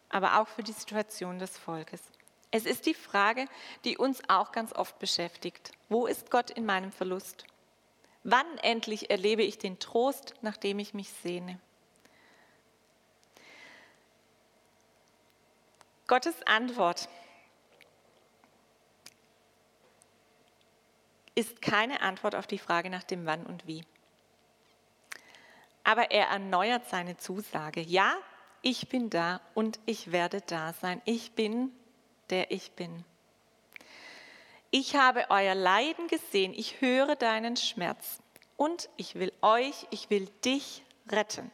aber 0.09 0.41
auch 0.41 0.49
für 0.49 0.63
die 0.63 0.73
Situation 0.73 1.39
des 1.39 1.57
Volkes. 1.57 2.03
Es 2.51 2.67
ist 2.67 2.87
die 2.87 2.95
Frage, 2.95 3.47
die 3.85 3.97
uns 3.97 4.23
auch 4.29 4.51
ganz 4.51 4.73
oft 4.73 4.99
beschäftigt. 4.99 5.71
Wo 5.89 6.07
ist 6.07 6.31
Gott 6.31 6.51
in 6.51 6.67
meinem 6.67 6.91
Verlust? 6.91 7.45
Wann 8.25 8.59
endlich 8.59 9.09
erlebe 9.09 9.43
ich 9.43 9.59
den 9.59 9.79
Trost, 9.79 10.35
nach 10.43 10.57
dem 10.57 10.81
ich 10.81 10.93
mich 10.93 11.13
sehne? 11.23 11.61
Gottes 16.09 16.35
Antwort 16.45 17.09
ist 21.41 21.63
keine 21.63 22.03
Antwort 22.03 22.35
auf 22.35 22.47
die 22.47 22.59
Frage 22.59 22.91
nach 22.91 23.03
dem 23.03 23.27
Wann 23.27 23.45
und 23.47 23.67
Wie. 23.67 23.83
Aber 25.83 26.11
er 26.11 26.27
erneuert 26.27 26.89
seine 26.89 27.17
Zusage. 27.17 27.81
Ja, 27.81 28.15
ich 28.63 28.89
bin 28.89 29.11
da 29.11 29.41
und 29.55 29.81
ich 29.87 30.13
werde 30.13 30.43
da 30.43 30.75
sein. 30.75 31.01
Ich 31.07 31.33
bin, 31.33 31.73
der 32.29 32.51
ich 32.51 32.73
bin. 32.73 33.05
Ich 34.71 34.95
habe 34.95 35.25
euer 35.31 35.55
Leiden 35.55 36.07
gesehen, 36.07 36.53
ich 36.55 36.81
höre 36.81 37.17
deinen 37.17 37.57
Schmerz 37.57 38.21
und 38.57 38.89
ich 38.97 39.15
will 39.17 39.33
euch, 39.41 39.87
ich 39.91 40.11
will 40.11 40.29
dich 40.45 40.85
retten. 41.09 41.51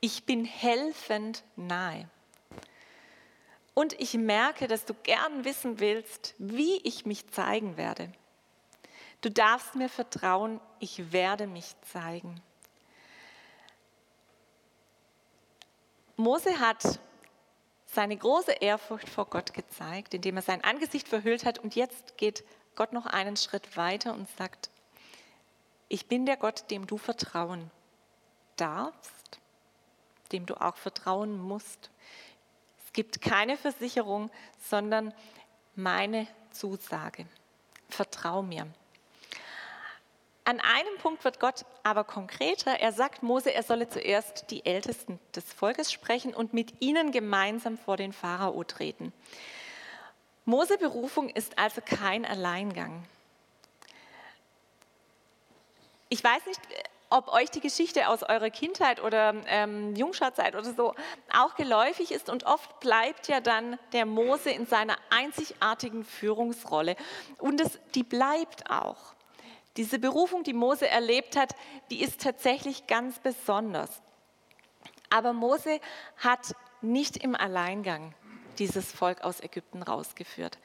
Ich 0.00 0.24
bin 0.24 0.44
helfend 0.44 1.44
nahe. 1.54 2.10
Und 3.72 3.98
ich 4.00 4.14
merke, 4.14 4.66
dass 4.68 4.84
du 4.84 4.94
gern 4.94 5.44
wissen 5.44 5.80
willst, 5.80 6.34
wie 6.38 6.76
ich 6.82 7.06
mich 7.06 7.28
zeigen 7.28 7.76
werde. 7.76 8.12
Du 9.20 9.30
darfst 9.30 9.74
mir 9.74 9.88
vertrauen, 9.88 10.60
ich 10.78 11.12
werde 11.12 11.46
mich 11.46 11.74
zeigen. 11.92 12.40
Mose 16.16 16.60
hat 16.60 16.98
seine 17.86 18.16
große 18.16 18.52
Ehrfurcht 18.52 19.08
vor 19.08 19.26
Gott 19.26 19.54
gezeigt, 19.54 20.14
indem 20.14 20.36
er 20.36 20.42
sein 20.42 20.64
Angesicht 20.64 21.08
verhüllt 21.08 21.44
hat. 21.44 21.58
Und 21.58 21.74
jetzt 21.76 22.16
geht 22.16 22.44
Gott 22.74 22.92
noch 22.92 23.06
einen 23.06 23.36
Schritt 23.36 23.76
weiter 23.76 24.12
und 24.12 24.28
sagt, 24.36 24.70
ich 25.88 26.06
bin 26.06 26.26
der 26.26 26.36
Gott, 26.36 26.70
dem 26.70 26.86
du 26.86 26.98
vertrauen 26.98 27.70
darfst, 28.56 29.40
dem 30.32 30.46
du 30.46 30.60
auch 30.60 30.76
vertrauen 30.76 31.38
musst. 31.38 31.90
Es 32.84 32.92
gibt 32.92 33.20
keine 33.20 33.56
Versicherung, 33.56 34.30
sondern 34.58 35.14
meine 35.74 36.26
Zusage. 36.50 37.26
Vertrau 37.88 38.42
mir. 38.42 38.66
An 40.48 40.60
einem 40.60 40.96
Punkt 40.98 41.24
wird 41.24 41.40
Gott 41.40 41.64
aber 41.82 42.04
konkreter. 42.04 42.78
Er 42.78 42.92
sagt 42.92 43.24
Mose, 43.24 43.52
er 43.52 43.64
solle 43.64 43.88
zuerst 43.88 44.48
die 44.52 44.64
Ältesten 44.64 45.18
des 45.34 45.52
Volkes 45.52 45.90
sprechen 45.90 46.32
und 46.32 46.54
mit 46.54 46.80
ihnen 46.80 47.10
gemeinsam 47.10 47.76
vor 47.76 47.96
den 47.96 48.12
Pharao 48.12 48.62
treten. 48.62 49.12
Mose 50.44 50.78
Berufung 50.78 51.30
ist 51.30 51.58
also 51.58 51.80
kein 51.84 52.24
Alleingang. 52.24 53.04
Ich 56.10 56.22
weiß 56.22 56.46
nicht, 56.46 56.60
ob 57.10 57.26
euch 57.32 57.50
die 57.50 57.60
Geschichte 57.60 58.08
aus 58.08 58.22
eurer 58.22 58.50
Kindheit 58.50 59.02
oder 59.02 59.34
ähm, 59.48 59.96
Jungscharzeit 59.96 60.54
oder 60.54 60.72
so 60.72 60.94
auch 61.36 61.56
geläufig 61.56 62.12
ist 62.12 62.30
und 62.30 62.44
oft 62.44 62.78
bleibt 62.78 63.26
ja 63.26 63.40
dann 63.40 63.80
der 63.92 64.06
Mose 64.06 64.50
in 64.50 64.66
seiner 64.66 64.96
einzigartigen 65.10 66.04
Führungsrolle 66.04 66.94
und 67.38 67.60
es, 67.60 67.80
die 67.96 68.04
bleibt 68.04 68.70
auch. 68.70 69.15
Diese 69.76 69.98
Berufung, 69.98 70.42
die 70.42 70.54
Mose 70.54 70.88
erlebt 70.88 71.36
hat, 71.36 71.54
die 71.90 72.02
ist 72.02 72.20
tatsächlich 72.22 72.86
ganz 72.86 73.18
besonders. 73.18 73.90
Aber 75.10 75.32
Mose 75.32 75.80
hat 76.16 76.54
nicht 76.80 77.18
im 77.18 77.34
Alleingang 77.34 78.14
dieses 78.58 78.90
Volk 78.90 79.22
aus 79.22 79.40
Ägypten 79.40 79.82
rausgeführt. 79.82 80.58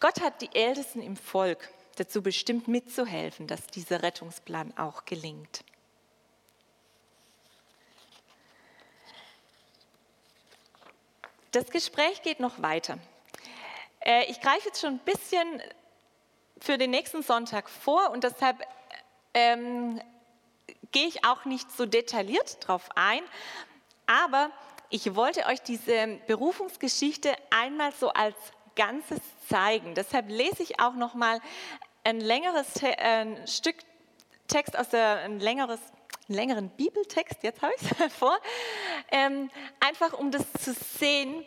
Gott 0.00 0.20
hat 0.20 0.40
die 0.42 0.54
Ältesten 0.54 1.02
im 1.02 1.16
Volk 1.16 1.68
dazu 1.96 2.22
bestimmt, 2.22 2.68
mitzuhelfen, 2.68 3.48
dass 3.48 3.66
dieser 3.66 4.02
Rettungsplan 4.02 4.76
auch 4.78 5.04
gelingt. 5.04 5.64
Das 11.50 11.70
Gespräch 11.70 12.22
geht 12.22 12.38
noch 12.38 12.62
weiter. 12.62 12.98
Äh, 14.00 14.30
ich 14.30 14.40
greife 14.40 14.66
jetzt 14.66 14.80
schon 14.80 14.94
ein 14.94 14.98
bisschen 15.00 15.60
für 16.60 16.78
den 16.78 16.90
nächsten 16.90 17.22
Sonntag 17.22 17.68
vor 17.68 18.10
und 18.10 18.24
deshalb 18.24 18.56
ähm, 19.34 20.00
gehe 20.92 21.06
ich 21.06 21.24
auch 21.24 21.44
nicht 21.44 21.70
so 21.72 21.86
detailliert 21.86 22.58
drauf 22.66 22.88
ein, 22.94 23.22
aber 24.06 24.50
ich 24.90 25.14
wollte 25.14 25.46
euch 25.46 25.60
diese 25.62 26.18
Berufungsgeschichte 26.26 27.34
einmal 27.50 27.92
so 27.92 28.08
als 28.08 28.36
Ganzes 28.74 29.20
zeigen. 29.48 29.94
Deshalb 29.94 30.28
lese 30.28 30.62
ich 30.62 30.80
auch 30.80 30.94
noch 30.94 31.14
mal 31.14 31.40
ein 32.04 32.20
längeres 32.20 32.82
äh, 32.82 32.94
ein 32.96 33.46
Stück 33.46 33.76
Text 34.46 34.78
aus 34.78 34.88
der 34.88 35.18
ein 35.18 35.40
längeres 35.40 35.80
längeren 36.28 36.68
Bibeltext, 36.70 37.42
jetzt 37.42 37.62
habe 37.62 37.72
ich 37.80 37.90
es 38.00 38.12
vor, 38.18 38.38
ähm, 39.10 39.50
einfach 39.80 40.12
um 40.12 40.30
das 40.30 40.44
zu 40.52 40.74
sehen, 40.74 41.44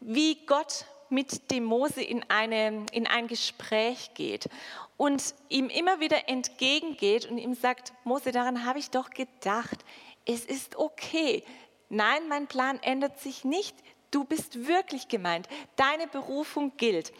wie 0.00 0.46
Gott 0.46 0.86
mit 1.10 1.50
dem 1.50 1.64
Mose 1.64 2.02
in, 2.02 2.24
eine, 2.28 2.86
in 2.92 3.06
ein 3.06 3.26
Gespräch 3.26 4.12
geht 4.14 4.48
und 4.96 5.34
ihm 5.48 5.68
immer 5.68 6.00
wieder 6.00 6.28
entgegengeht 6.28 7.26
und 7.26 7.38
ihm 7.38 7.54
sagt, 7.54 7.92
Mose, 8.04 8.32
daran 8.32 8.64
habe 8.64 8.78
ich 8.78 8.90
doch 8.90 9.10
gedacht, 9.10 9.84
es 10.26 10.44
ist 10.44 10.76
okay. 10.76 11.42
Nein, 11.88 12.28
mein 12.28 12.46
Plan 12.46 12.78
ändert 12.82 13.20
sich 13.20 13.44
nicht. 13.44 13.76
Du 14.10 14.24
bist 14.24 14.66
wirklich 14.66 15.08
gemeint. 15.08 15.48
Deine 15.76 16.06
Berufung 16.06 16.72
gilt. 16.76 17.12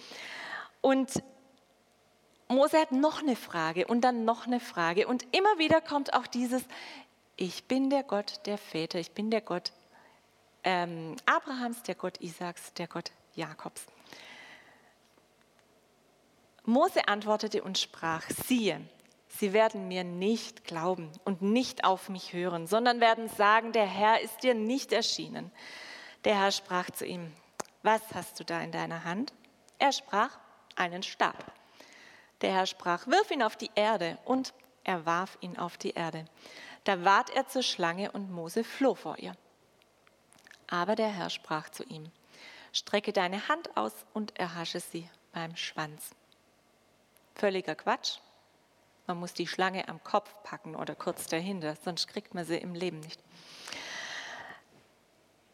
Und 0.80 1.22
Mose 2.48 2.78
hat 2.78 2.92
noch 2.92 3.20
eine 3.20 3.36
Frage 3.36 3.86
und 3.86 4.02
dann 4.02 4.24
noch 4.24 4.46
eine 4.46 4.60
Frage. 4.60 5.06
Und 5.06 5.26
immer 5.34 5.58
wieder 5.58 5.80
kommt 5.80 6.14
auch 6.14 6.26
dieses, 6.26 6.62
ich 7.36 7.64
bin 7.64 7.90
der 7.90 8.02
Gott 8.02 8.40
der 8.46 8.58
Väter, 8.58 8.98
ich 8.98 9.12
bin 9.12 9.30
der 9.30 9.40
Gott 9.40 9.72
ähm, 10.62 11.16
Abrahams, 11.26 11.82
der 11.82 11.94
Gott 11.94 12.20
Isaaks, 12.20 12.72
der 12.74 12.86
Gott 12.86 13.10
Jakobs. 13.34 13.86
Mose 16.64 17.06
antwortete 17.08 17.62
und 17.62 17.78
sprach, 17.78 18.24
siehe, 18.30 18.80
sie 19.28 19.52
werden 19.52 19.86
mir 19.88 20.02
nicht 20.02 20.64
glauben 20.64 21.10
und 21.24 21.42
nicht 21.42 21.84
auf 21.84 22.08
mich 22.08 22.32
hören, 22.32 22.66
sondern 22.66 23.00
werden 23.00 23.28
sagen, 23.28 23.72
der 23.72 23.86
Herr 23.86 24.20
ist 24.22 24.42
dir 24.42 24.54
nicht 24.54 24.92
erschienen. 24.92 25.50
Der 26.24 26.40
Herr 26.40 26.52
sprach 26.52 26.90
zu 26.90 27.04
ihm, 27.04 27.32
was 27.82 28.00
hast 28.14 28.40
du 28.40 28.44
da 28.44 28.60
in 28.62 28.72
deiner 28.72 29.04
Hand? 29.04 29.34
Er 29.78 29.92
sprach, 29.92 30.38
einen 30.76 31.02
Stab. 31.02 31.52
Der 32.40 32.52
Herr 32.52 32.66
sprach, 32.66 33.06
wirf 33.06 33.30
ihn 33.30 33.42
auf 33.42 33.56
die 33.56 33.70
Erde 33.74 34.18
und 34.24 34.54
er 34.84 35.06
warf 35.06 35.36
ihn 35.40 35.58
auf 35.58 35.76
die 35.76 35.92
Erde. 35.92 36.24
Da 36.84 37.04
ward 37.04 37.30
er 37.30 37.46
zur 37.46 37.62
Schlange 37.62 38.10
und 38.12 38.30
Mose 38.30 38.64
floh 38.64 38.94
vor 38.94 39.18
ihr. 39.18 39.34
Aber 40.66 40.94
der 40.94 41.08
Herr 41.08 41.30
sprach 41.30 41.68
zu 41.68 41.84
ihm, 41.84 42.10
Strecke 42.74 43.12
deine 43.12 43.48
Hand 43.48 43.76
aus 43.76 43.92
und 44.14 44.36
erhasche 44.36 44.80
sie 44.80 45.08
beim 45.32 45.54
Schwanz. 45.54 46.10
Völliger 47.36 47.76
Quatsch. 47.76 48.18
Man 49.06 49.18
muss 49.20 49.32
die 49.32 49.46
Schlange 49.46 49.86
am 49.88 50.02
Kopf 50.02 50.34
packen 50.42 50.74
oder 50.74 50.96
kurz 50.96 51.28
dahinter, 51.28 51.76
sonst 51.84 52.08
kriegt 52.08 52.34
man 52.34 52.44
sie 52.44 52.56
im 52.56 52.74
Leben 52.74 52.98
nicht. 52.98 53.20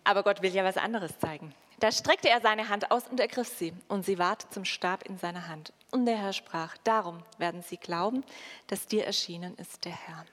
Aber 0.03 0.23
Gott 0.23 0.41
will 0.41 0.55
ja 0.55 0.65
was 0.65 0.79
anderes 0.79 1.19
zeigen. 1.19 1.55
Da 1.79 1.93
streckte 1.93 2.31
er 2.31 2.41
seine 2.41 2.71
Hand 2.71 2.91
aus 2.91 3.07
und 3.09 3.21
ergriff 3.21 3.49
sie, 3.49 3.75
und 3.89 4.07
sie 4.07 4.19
ward 4.19 4.47
zum 4.51 4.65
Stab 4.65 5.03
in 5.03 5.19
seiner 5.19 5.47
Hand. 5.47 5.75
Und 5.91 6.07
der 6.07 6.17
Herr 6.17 6.33
sprach, 6.33 6.79
darum 6.85 7.23
werden 7.37 7.63
sie 7.63 7.77
glauben, 7.77 8.25
dass 8.69 8.87
dir 8.87 9.05
erschienen 9.05 9.55
ist 9.57 9.85
der 9.85 9.93
Herr. 9.93 10.25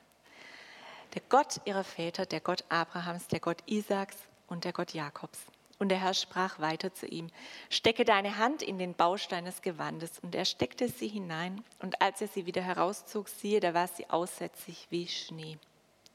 Der 1.16 1.22
Gott 1.28 1.60
ihrer 1.66 1.84
Väter, 1.84 2.26
der 2.26 2.40
Gott 2.40 2.64
Abrahams, 2.70 3.28
der 3.28 3.42
Gott 3.42 3.62
Isaaks 3.66 4.18
und 4.48 4.64
der 4.64 4.72
Gott 4.72 4.94
Jakobs. 4.94 5.40
Und 5.80 5.90
der 5.90 6.02
Herr 6.02 6.14
sprach 6.14 6.60
weiter 6.60 6.94
zu 6.94 7.06
ihm, 7.06 7.30
stecke 7.70 8.04
deine 8.04 8.38
Hand 8.38 8.64
in 8.64 8.80
den 8.80 8.96
Baustein 8.96 9.46
des 9.46 9.62
Gewandes. 9.62 10.20
Und 10.20 10.34
er 10.34 10.46
steckte 10.46 10.90
sie 10.90 11.08
hinein, 11.08 11.64
und 11.80 12.02
als 12.02 12.22
er 12.22 12.28
sie 12.28 12.46
wieder 12.46 12.62
herauszog, 12.62 13.30
siehe, 13.30 13.60
da 13.60 13.74
war 13.74 13.88
sie 13.88 14.10
aussätzig 14.10 14.88
wie 14.90 15.08
Schnee, 15.08 15.58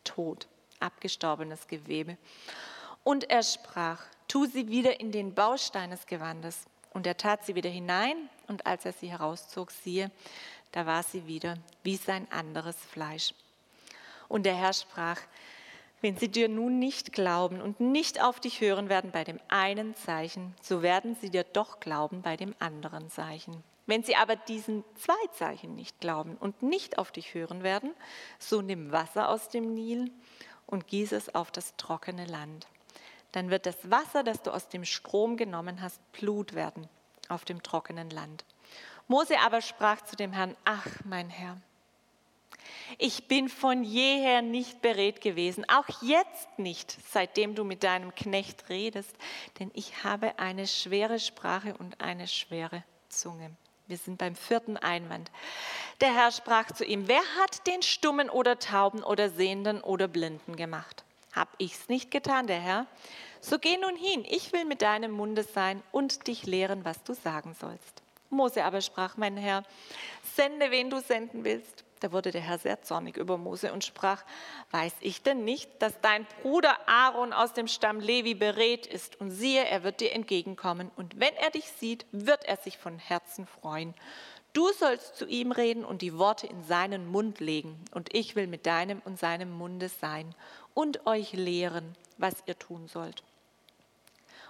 tot, 0.02 0.48
abgestorbenes 0.80 1.68
Gewebe. 1.68 2.16
Und 3.04 3.30
er 3.30 3.42
sprach, 3.42 4.02
tu 4.26 4.46
sie 4.46 4.68
wieder 4.68 4.98
in 4.98 5.12
den 5.12 5.34
Baustein 5.34 5.90
des 5.90 6.06
Gewandes. 6.06 6.64
Und 6.92 7.06
er 7.06 7.16
tat 7.16 7.44
sie 7.46 7.54
wieder 7.54 7.70
hinein, 7.70 8.16
und 8.48 8.66
als 8.66 8.84
er 8.84 8.92
sie 8.92 9.10
herauszog, 9.10 9.70
siehe, 9.70 10.10
da 10.72 10.86
war 10.86 11.02
sie 11.02 11.26
wieder 11.26 11.56
wie 11.84 11.96
sein 11.96 12.26
anderes 12.32 12.76
Fleisch. 12.76 13.34
Und 14.28 14.44
der 14.44 14.54
Herr 14.54 14.72
sprach, 14.72 15.20
wenn 16.02 16.16
sie 16.16 16.28
dir 16.28 16.48
nun 16.48 16.78
nicht 16.78 17.12
glauben 17.12 17.62
und 17.62 17.80
nicht 17.80 18.22
auf 18.22 18.40
dich 18.40 18.60
hören 18.60 18.88
werden 18.88 19.12
bei 19.12 19.24
dem 19.24 19.38
einen 19.48 19.94
Zeichen, 19.94 20.54
so 20.60 20.82
werden 20.82 21.16
sie 21.20 21.30
dir 21.30 21.44
doch 21.44 21.80
glauben 21.80 22.20
bei 22.22 22.36
dem 22.36 22.54
anderen 22.58 23.08
Zeichen. 23.08 23.62
Wenn 23.86 24.02
sie 24.02 24.16
aber 24.16 24.36
diesen 24.36 24.84
zwei 24.96 25.26
Zeichen 25.32 25.74
nicht 25.74 26.00
glauben 26.00 26.36
und 26.36 26.62
nicht 26.62 26.98
auf 26.98 27.12
dich 27.12 27.34
hören 27.34 27.62
werden, 27.62 27.92
so 28.38 28.62
nimm 28.62 28.92
Wasser 28.92 29.28
aus 29.28 29.48
dem 29.48 29.74
Nil 29.74 30.10
und 30.66 30.88
gieß 30.88 31.12
es 31.12 31.34
auf 31.34 31.50
das 31.50 31.76
trockene 31.76 32.26
Land. 32.26 32.66
Dann 33.30 33.50
wird 33.50 33.66
das 33.66 33.90
Wasser, 33.90 34.22
das 34.22 34.42
du 34.42 34.50
aus 34.50 34.68
dem 34.68 34.84
Strom 34.84 35.36
genommen 35.36 35.80
hast, 35.80 36.00
Blut 36.12 36.54
werden 36.54 36.88
auf 37.28 37.44
dem 37.44 37.62
trockenen 37.62 38.10
Land. 38.10 38.44
Mose 39.08 39.38
aber 39.40 39.60
sprach 39.60 40.02
zu 40.02 40.16
dem 40.16 40.32
Herrn, 40.32 40.56
ach 40.64 40.86
mein 41.04 41.30
Herr, 41.30 41.58
ich 42.98 43.28
bin 43.28 43.48
von 43.48 43.84
jeher 43.84 44.42
nicht 44.42 44.82
beredt 44.82 45.20
gewesen, 45.20 45.64
auch 45.68 46.02
jetzt 46.02 46.58
nicht, 46.58 46.96
seitdem 47.10 47.54
du 47.54 47.64
mit 47.64 47.82
deinem 47.82 48.14
Knecht 48.14 48.68
redest, 48.68 49.14
denn 49.58 49.70
ich 49.74 50.04
habe 50.04 50.38
eine 50.38 50.66
schwere 50.66 51.18
Sprache 51.18 51.74
und 51.76 52.00
eine 52.00 52.28
schwere 52.28 52.84
Zunge. 53.08 53.50
Wir 53.86 53.96
sind 53.98 54.18
beim 54.18 54.34
vierten 54.34 54.76
Einwand. 54.76 55.30
Der 56.00 56.14
Herr 56.14 56.30
sprach 56.30 56.72
zu 56.72 56.84
ihm, 56.84 57.08
wer 57.08 57.22
hat 57.40 57.66
den 57.66 57.82
Stummen 57.82 58.30
oder 58.30 58.58
Tauben 58.58 59.02
oder 59.02 59.28
Sehenden 59.28 59.80
oder 59.80 60.08
Blinden 60.08 60.56
gemacht? 60.56 61.04
Hab 61.34 61.48
ich's 61.58 61.88
nicht 61.88 62.10
getan, 62.10 62.46
der 62.46 62.60
Herr? 62.60 62.86
So 63.40 63.58
geh 63.58 63.76
nun 63.76 63.96
hin, 63.96 64.24
ich 64.28 64.52
will 64.52 64.64
mit 64.64 64.82
deinem 64.82 65.10
Munde 65.10 65.42
sein 65.42 65.82
und 65.90 66.26
dich 66.28 66.46
lehren, 66.46 66.84
was 66.84 67.02
du 67.02 67.12
sagen 67.12 67.54
sollst. 67.58 68.02
Mose 68.30 68.64
aber 68.64 68.80
sprach, 68.80 69.16
mein 69.16 69.36
Herr, 69.36 69.64
sende, 70.34 70.70
wen 70.70 70.90
du 70.90 71.00
senden 71.00 71.44
willst. 71.44 71.84
Da 72.02 72.10
wurde 72.10 72.32
der 72.32 72.40
Herr 72.40 72.58
sehr 72.58 72.82
zornig 72.82 73.16
über 73.16 73.38
Mose 73.38 73.72
und 73.72 73.84
sprach, 73.84 74.24
weiß 74.72 74.92
ich 75.02 75.22
denn 75.22 75.44
nicht, 75.44 75.70
dass 75.80 76.00
dein 76.00 76.26
Bruder 76.42 76.76
Aaron 76.88 77.32
aus 77.32 77.52
dem 77.52 77.68
Stamm 77.68 78.00
Levi 78.00 78.34
berät 78.34 78.88
ist? 78.88 79.20
Und 79.20 79.30
siehe, 79.30 79.64
er 79.64 79.84
wird 79.84 80.00
dir 80.00 80.12
entgegenkommen. 80.12 80.90
Und 80.96 81.20
wenn 81.20 81.32
er 81.36 81.50
dich 81.50 81.68
sieht, 81.68 82.04
wird 82.10 82.44
er 82.44 82.56
sich 82.56 82.76
von 82.76 82.98
Herzen 82.98 83.46
freuen. 83.46 83.94
Du 84.52 84.68
sollst 84.72 85.14
zu 85.14 85.26
ihm 85.26 85.52
reden 85.52 85.84
und 85.84 86.02
die 86.02 86.18
Worte 86.18 86.48
in 86.48 86.64
seinen 86.64 87.06
Mund 87.06 87.38
legen. 87.38 87.78
Und 87.92 88.12
ich 88.12 88.34
will 88.34 88.48
mit 88.48 88.66
deinem 88.66 89.00
und 89.04 89.20
seinem 89.20 89.52
Munde 89.52 89.88
sein 89.88 90.34
und 90.74 91.06
euch 91.06 91.34
lehren, 91.34 91.94
was 92.18 92.34
ihr 92.46 92.58
tun 92.58 92.88
sollt. 92.88 93.22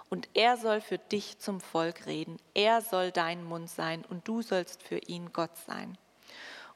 Und 0.09 0.27
er 0.33 0.57
soll 0.57 0.81
für 0.81 0.97
dich 0.97 1.37
zum 1.37 1.61
Volk 1.61 2.07
reden, 2.07 2.39
er 2.55 2.81
soll 2.81 3.11
dein 3.11 3.43
Mund 3.43 3.69
sein 3.69 4.03
und 4.09 4.27
du 4.27 4.41
sollst 4.41 4.81
für 4.81 4.97
ihn 4.97 5.31
Gott 5.33 5.55
sein 5.67 5.99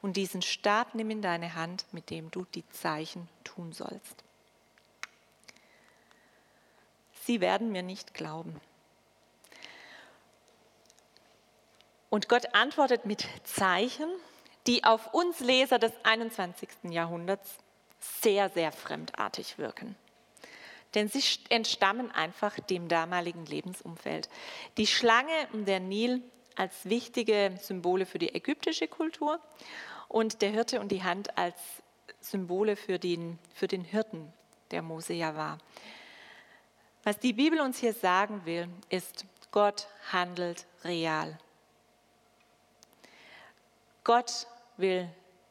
und 0.00 0.16
diesen 0.16 0.42
Stab 0.42 0.94
nimm 0.94 1.10
in 1.10 1.22
deine 1.22 1.54
Hand, 1.54 1.86
mit 1.92 2.10
dem 2.10 2.30
du 2.30 2.44
die 2.54 2.68
Zeichen 2.70 3.28
tun 3.44 3.72
sollst. 3.72 4.24
Sie 7.24 7.40
werden 7.40 7.72
mir 7.72 7.82
nicht 7.82 8.14
glauben. 8.14 8.60
Und 12.10 12.28
Gott 12.28 12.54
antwortet 12.54 13.04
mit 13.04 13.26
Zeichen, 13.44 14.08
die 14.66 14.84
auf 14.84 15.12
uns 15.12 15.40
Leser 15.40 15.78
des 15.78 15.92
21. 16.04 16.68
Jahrhunderts 16.84 17.58
sehr, 18.00 18.48
sehr 18.50 18.72
fremdartig 18.72 19.58
wirken. 19.58 19.96
Denn 20.94 21.08
sie 21.08 21.22
entstammen 21.50 22.10
einfach 22.10 22.58
dem 22.60 22.88
damaligen 22.88 23.44
Lebensumfeld. 23.44 24.30
Die 24.78 24.86
Schlange 24.86 25.48
und 25.52 25.66
der 25.66 25.80
Nil 25.80 26.22
als 26.58 26.84
wichtige 26.84 27.56
Symbole 27.60 28.04
für 28.06 28.18
die 28.18 28.34
ägyptische 28.34 28.88
Kultur 28.88 29.40
und 30.08 30.42
der 30.42 30.50
Hirte 30.50 30.80
und 30.80 30.90
die 30.90 31.02
Hand 31.02 31.38
als 31.38 31.56
Symbole 32.20 32.76
für 32.76 32.98
den, 32.98 33.38
für 33.54 33.68
den 33.68 33.84
Hirten, 33.84 34.32
der 34.70 34.82
Mose 34.82 35.12
ja 35.12 35.36
war. 35.36 35.58
Was 37.04 37.18
die 37.18 37.32
Bibel 37.32 37.60
uns 37.60 37.78
hier 37.78 37.92
sagen 37.92 38.44
will, 38.44 38.68
ist, 38.88 39.24
Gott 39.50 39.86
handelt 40.12 40.66
real. 40.84 41.38
Gott 44.04 44.46
will 44.76 45.08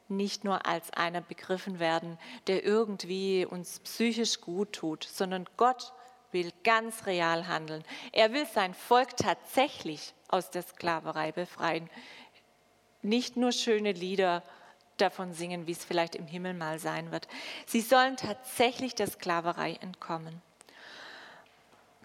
nicht 0.10 0.44
nur 0.44 0.66
als 0.66 0.92
einer 0.92 1.22
begriffen 1.22 1.80
werden, 1.80 2.18
der 2.48 2.64
irgendwie 2.64 3.46
uns 3.46 3.80
psychisch 3.80 4.42
gut 4.42 4.74
tut, 4.74 5.04
sondern 5.04 5.46
Gott 5.58 5.94
will 6.32 6.52
ganz 6.64 7.06
real 7.06 7.48
handeln. 7.48 7.84
Er 8.12 8.34
will 8.34 8.46
sein 8.46 8.74
Volk 8.74 9.16
tatsächlich 9.18 10.14
aus 10.28 10.50
der 10.50 10.64
Sklaverei 10.64 11.32
befreien. 11.32 11.90
Nicht 13.02 13.38
nur 13.38 13.52
schöne 13.52 13.92
Lieder 13.92 14.44
davon 14.98 15.34
singen, 15.34 15.68
wie 15.68 15.72
es 15.72 15.86
vielleicht 15.86 16.16
im 16.16 16.28
Himmel 16.28 16.54
mal 16.54 16.80
sein 16.80 17.12
wird. 17.12 17.28
Sie 17.66 17.82
sollen 17.82 18.18
tatsächlich 18.18 18.96
der 18.96 19.08
Sklaverei 19.08 19.74
entkommen. 19.82 20.42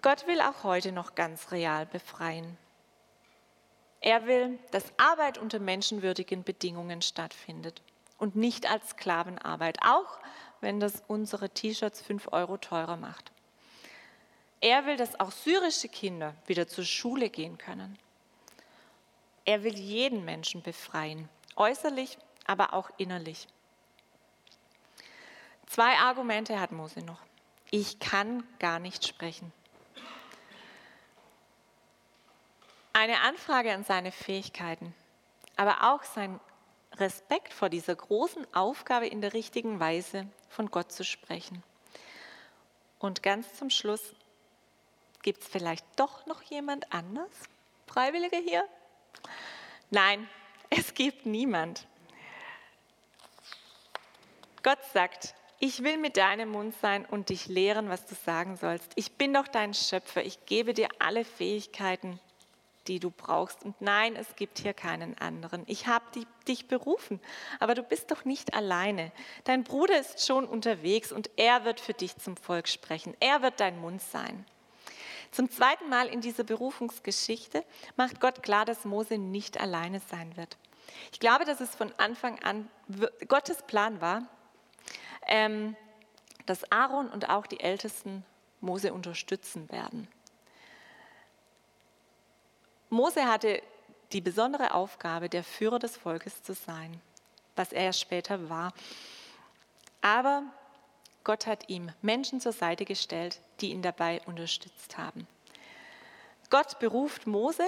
Gott 0.01 0.27
will 0.27 0.41
auch 0.41 0.63
heute 0.63 0.91
noch 0.91 1.15
ganz 1.15 1.51
real 1.51 1.85
befreien. 1.85 2.57
Er 4.01 4.27
will, 4.27 4.59
dass 4.71 4.91
Arbeit 4.97 5.37
unter 5.37 5.59
menschenwürdigen 5.59 6.43
Bedingungen 6.43 7.01
stattfindet 7.01 7.81
und 8.17 8.35
nicht 8.35 8.69
als 8.69 8.89
Sklavenarbeit, 8.89 9.77
auch 9.81 10.19
wenn 10.59 10.81
das 10.81 11.03
unsere 11.07 11.49
T-Shirts 11.49 12.01
fünf 12.01 12.27
Euro 12.31 12.57
teurer 12.57 12.97
macht. 12.97 13.31
Er 14.63 14.85
will, 14.85 14.95
dass 14.95 15.19
auch 15.19 15.33
syrische 15.33 15.89
Kinder 15.89 16.33
wieder 16.47 16.69
zur 16.69 16.85
Schule 16.85 17.29
gehen 17.29 17.57
können. 17.57 17.99
Er 19.43 19.61
will 19.65 19.77
jeden 19.77 20.23
Menschen 20.23 20.61
befreien, 20.61 21.27
äußerlich, 21.57 22.17
aber 22.45 22.73
auch 22.73 22.89
innerlich. 22.95 23.49
Zwei 25.67 25.97
Argumente 25.97 26.61
hat 26.61 26.71
Mose 26.71 27.01
noch. 27.01 27.19
Ich 27.71 27.99
kann 27.99 28.47
gar 28.59 28.79
nicht 28.79 29.05
sprechen. 29.05 29.51
Eine 32.93 33.19
Anfrage 33.19 33.73
an 33.73 33.83
seine 33.83 34.13
Fähigkeiten, 34.13 34.95
aber 35.57 35.93
auch 35.93 36.03
sein 36.03 36.39
Respekt 36.93 37.51
vor 37.51 37.67
dieser 37.67 37.95
großen 37.95 38.47
Aufgabe 38.53 39.07
in 39.07 39.19
der 39.19 39.33
richtigen 39.33 39.81
Weise 39.81 40.25
von 40.47 40.71
Gott 40.71 40.93
zu 40.93 41.03
sprechen. 41.03 41.63
Und 42.99 43.23
ganz 43.23 43.55
zum 43.55 43.69
Schluss, 43.69 44.13
gibt 45.23 45.41
es 45.41 45.47
vielleicht 45.47 45.85
doch 45.95 46.25
noch 46.27 46.41
jemand 46.43 46.93
anders? 46.93 47.31
Freiwillige 47.87 48.37
hier? 48.37 48.63
Nein, 49.89 50.29
es 50.69 50.93
gibt 50.93 51.25
niemand. 51.25 51.87
Gott 54.61 54.79
sagt, 54.93 55.33
ich 55.59 55.83
will 55.83 55.97
mit 55.97 56.17
deinem 56.17 56.49
Mund 56.49 56.75
sein 56.81 57.05
und 57.05 57.29
dich 57.29 57.47
lehren, 57.47 57.89
was 57.89 58.05
du 58.05 58.15
sagen 58.15 58.57
sollst. 58.57 58.91
Ich 58.95 59.13
bin 59.13 59.33
doch 59.33 59.47
dein 59.47 59.73
Schöpfer. 59.73 60.23
Ich 60.23 60.45
gebe 60.45 60.73
dir 60.73 60.89
alle 60.99 61.25
Fähigkeiten, 61.25 62.19
die 62.87 62.99
du 62.99 63.11
brauchst. 63.11 63.63
Und 63.63 63.81
nein, 63.81 64.15
es 64.15 64.35
gibt 64.35 64.59
hier 64.59 64.73
keinen 64.73 65.17
anderen. 65.17 65.63
Ich 65.67 65.87
habe 65.87 66.05
dich 66.47 66.67
berufen, 66.67 67.21
aber 67.59 67.75
du 67.75 67.83
bist 67.83 68.11
doch 68.11 68.25
nicht 68.25 68.53
alleine. 68.53 69.11
Dein 69.43 69.63
Bruder 69.63 69.99
ist 69.99 70.25
schon 70.25 70.45
unterwegs 70.45 71.11
und 71.11 71.29
er 71.37 71.65
wird 71.65 71.79
für 71.79 71.93
dich 71.93 72.17
zum 72.17 72.35
Volk 72.35 72.67
sprechen. 72.67 73.15
Er 73.19 73.41
wird 73.41 73.59
dein 73.59 73.79
Mund 73.79 74.01
sein. 74.01 74.45
Zum 75.33 75.49
zweiten 75.49 75.89
Mal 75.89 76.07
in 76.07 76.21
dieser 76.21 76.43
Berufungsgeschichte 76.43 77.65
macht 77.95 78.21
Gott 78.21 78.43
klar, 78.43 78.65
dass 78.65 78.85
Mose 78.85 79.17
nicht 79.17 79.59
alleine 79.59 79.99
sein 79.99 80.37
wird. 80.37 80.57
Ich 81.11 81.19
glaube, 81.19 81.43
dass 81.43 81.59
es 81.59 81.73
von 81.73 81.91
Anfang 81.97 82.37
an 82.43 82.69
Gottes 83.27 83.63
Plan 83.63 83.99
war, 83.99 84.27
ähm, 85.25 85.75
dass 86.45 86.71
Aaron 86.71 87.09
und 87.09 87.29
auch 87.29 87.47
die 87.47 87.61
Ältesten 87.61 88.23
Mose 88.61 88.93
unterstützen 88.93 89.71
werden. 89.71 90.07
Mose 92.91 93.25
hatte 93.25 93.63
die 94.11 94.21
besondere 94.21 94.75
Aufgabe, 94.75 95.29
der 95.29 95.43
Führer 95.43 95.79
des 95.79 95.97
Volkes 95.97 96.43
zu 96.43 96.53
sein, 96.53 97.01
was 97.55 97.73
er 97.73 97.91
später 97.91 98.51
war. 98.51 98.71
Aber 100.01 100.43
Gott 101.23 101.47
hat 101.47 101.69
ihm 101.69 101.91
Menschen 102.01 102.41
zur 102.41 102.51
Seite 102.51 102.85
gestellt, 102.85 103.39
die 103.61 103.71
ihn 103.71 103.81
dabei 103.81 104.21
unterstützt 104.25 104.97
haben. 104.97 105.27
Gott 106.49 106.79
beruft 106.79 107.27
Mose 107.27 107.65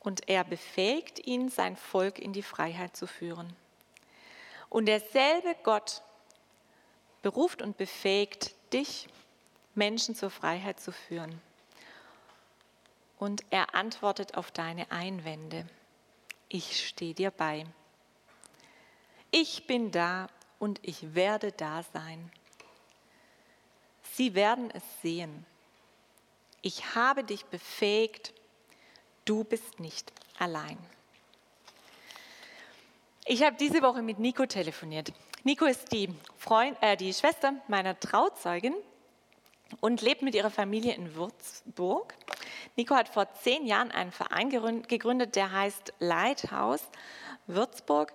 und 0.00 0.28
er 0.28 0.44
befähigt 0.44 1.26
ihn, 1.26 1.48
sein 1.48 1.76
Volk 1.76 2.18
in 2.18 2.32
die 2.32 2.42
Freiheit 2.42 2.96
zu 2.96 3.06
führen. 3.06 3.54
Und 4.68 4.86
derselbe 4.86 5.56
Gott 5.62 6.02
beruft 7.22 7.62
und 7.62 7.76
befähigt 7.76 8.54
dich, 8.72 9.08
Menschen 9.74 10.14
zur 10.14 10.30
Freiheit 10.30 10.80
zu 10.80 10.92
führen. 10.92 11.40
Und 13.18 13.44
er 13.50 13.74
antwortet 13.74 14.36
auf 14.36 14.50
deine 14.50 14.90
Einwände. 14.90 15.66
Ich 16.48 16.86
stehe 16.86 17.14
dir 17.14 17.30
bei. 17.30 17.64
Ich 19.30 19.66
bin 19.66 19.90
da 19.90 20.28
und 20.58 20.80
ich 20.82 21.14
werde 21.14 21.52
da 21.52 21.82
sein. 21.92 22.30
Sie 24.18 24.34
werden 24.34 24.68
es 24.72 24.82
sehen. 25.00 25.46
Ich 26.60 26.96
habe 26.96 27.22
dich 27.22 27.44
befähigt, 27.44 28.34
du 29.24 29.44
bist 29.44 29.78
nicht 29.78 30.12
allein. 30.40 30.76
Ich 33.26 33.44
habe 33.44 33.54
diese 33.54 33.80
Woche 33.80 34.02
mit 34.02 34.18
Nico 34.18 34.44
telefoniert. 34.46 35.12
Nico 35.44 35.66
ist 35.66 35.92
die, 35.92 36.08
Freund, 36.36 36.76
äh, 36.80 36.96
die 36.96 37.14
Schwester 37.14 37.52
meiner 37.68 38.00
Trauzeugin 38.00 38.74
und 39.80 40.02
lebt 40.02 40.22
mit 40.22 40.34
ihrer 40.34 40.50
Familie 40.50 40.94
in 40.94 41.14
Würzburg. 41.14 42.12
Nico 42.74 42.96
hat 42.96 43.08
vor 43.08 43.32
zehn 43.34 43.66
Jahren 43.66 43.92
einen 43.92 44.10
Verein 44.10 44.50
gegründet, 44.50 45.36
der 45.36 45.52
heißt 45.52 45.92
Lighthouse 46.00 46.82
Würzburg. 47.46 48.12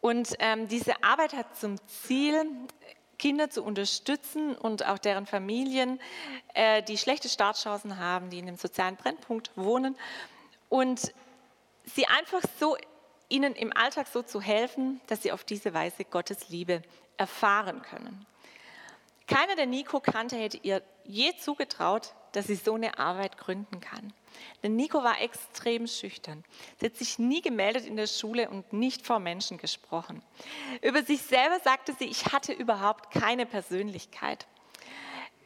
Und 0.00 0.36
ähm, 0.38 0.68
diese 0.68 1.02
Arbeit 1.02 1.32
hat 1.32 1.58
zum 1.58 1.84
Ziel, 1.88 2.46
Kinder 3.22 3.50
zu 3.50 3.62
unterstützen 3.62 4.56
und 4.56 4.84
auch 4.84 4.98
deren 4.98 5.26
Familien, 5.26 6.00
äh, 6.54 6.82
die 6.82 6.98
schlechte 6.98 7.28
Startchancen 7.28 8.00
haben, 8.00 8.30
die 8.30 8.40
in 8.40 8.48
einem 8.48 8.56
sozialen 8.56 8.96
Brennpunkt 8.96 9.52
wohnen 9.54 9.96
und 10.68 11.14
sie 11.84 12.04
einfach 12.08 12.42
so 12.58 12.76
ihnen 13.28 13.54
im 13.54 13.72
Alltag 13.76 14.08
so 14.08 14.22
zu 14.22 14.40
helfen, 14.40 15.00
dass 15.06 15.22
sie 15.22 15.30
auf 15.30 15.44
diese 15.44 15.72
Weise 15.72 16.04
Gottes 16.04 16.48
Liebe 16.48 16.82
erfahren 17.16 17.82
können. 17.82 18.26
Keiner, 19.28 19.54
der 19.54 19.66
Nico 19.66 20.00
kannte, 20.00 20.34
hätte 20.34 20.56
ihr 20.56 20.82
je 21.04 21.32
zugetraut, 21.36 22.14
dass 22.32 22.48
sie 22.48 22.56
so 22.56 22.74
eine 22.74 22.98
Arbeit 22.98 23.38
gründen 23.38 23.78
kann. 23.78 24.12
Denn 24.62 24.76
Nico 24.76 25.02
war 25.02 25.20
extrem 25.20 25.86
schüchtern. 25.86 26.44
Sie 26.78 26.86
hat 26.86 26.96
sich 26.96 27.18
nie 27.18 27.42
gemeldet 27.42 27.86
in 27.86 27.96
der 27.96 28.06
Schule 28.06 28.48
und 28.48 28.72
nicht 28.72 29.06
vor 29.06 29.18
Menschen 29.18 29.58
gesprochen. 29.58 30.22
Über 30.80 31.02
sich 31.02 31.22
selber 31.22 31.58
sagte 31.60 31.94
sie, 31.98 32.06
ich 32.06 32.32
hatte 32.32 32.52
überhaupt 32.52 33.10
keine 33.10 33.46
Persönlichkeit. 33.46 34.46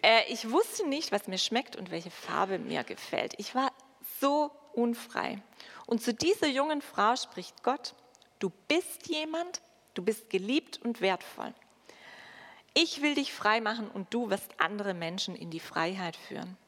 Äh, 0.03 0.31
ich 0.33 0.51
wusste 0.51 0.89
nicht, 0.89 1.13
was 1.13 1.27
mir 1.27 1.39
schmeckt 1.39 1.77
und 1.77 1.91
welche 1.91 2.11
Farbe 2.11 2.59
mir 2.59 2.85
gefällt. 2.85 3.35
Ich 3.39 3.55
war 3.55 3.73
so 4.21 4.51
unfrei. 4.73 5.43
Und 5.87 6.03
zu 6.03 6.15
dieser 6.15 6.49
jungen 6.49 6.83
Frau 6.83 7.17
spricht 7.17 7.63
Gott, 7.63 7.95
du 8.39 8.51
bist 8.69 9.09
jemand, 9.09 9.63
du 9.95 10.03
bist 10.03 10.31
geliebt 10.31 10.81
und 10.83 11.01
wertvoll. 11.01 11.55
Ich 12.75 13.01
will 13.01 13.15
dich 13.15 13.33
frei 13.33 13.61
machen 13.61 13.89
und 13.89 14.13
du 14.13 14.29
wirst 14.29 14.61
andere 14.61 14.93
Menschen 14.93 15.35
in 15.35 15.51
die 15.51 15.61
Freiheit 15.61 16.15
führen. 16.15 16.59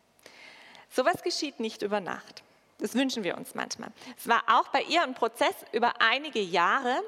Sowas 0.90 1.22
geschieht 1.22 1.60
nicht 1.60 1.82
über 1.82 2.00
Nacht. 2.00 2.42
Das 2.78 2.94
wünschen 2.94 3.24
wir 3.24 3.36
uns 3.36 3.54
manchmal. 3.54 3.90
Es 4.16 4.28
war 4.28 4.42
auch 4.46 4.68
bei 4.68 4.82
ihr 4.82 5.02
ein 5.02 5.14
Prozess 5.14 5.54
über 5.72 6.00
einige 6.00 6.40
Jahre. 6.40 7.02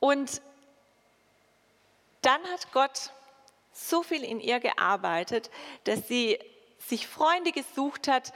Und 0.00 0.42
dann 2.22 2.42
hat 2.44 2.72
Gott 2.72 3.10
so 3.72 4.02
viel 4.02 4.24
in 4.24 4.40
ihr 4.40 4.60
gearbeitet, 4.60 5.50
dass 5.84 6.08
sie 6.08 6.38
sich 6.78 7.06
Freunde 7.06 7.52
gesucht 7.52 8.08
hat, 8.08 8.32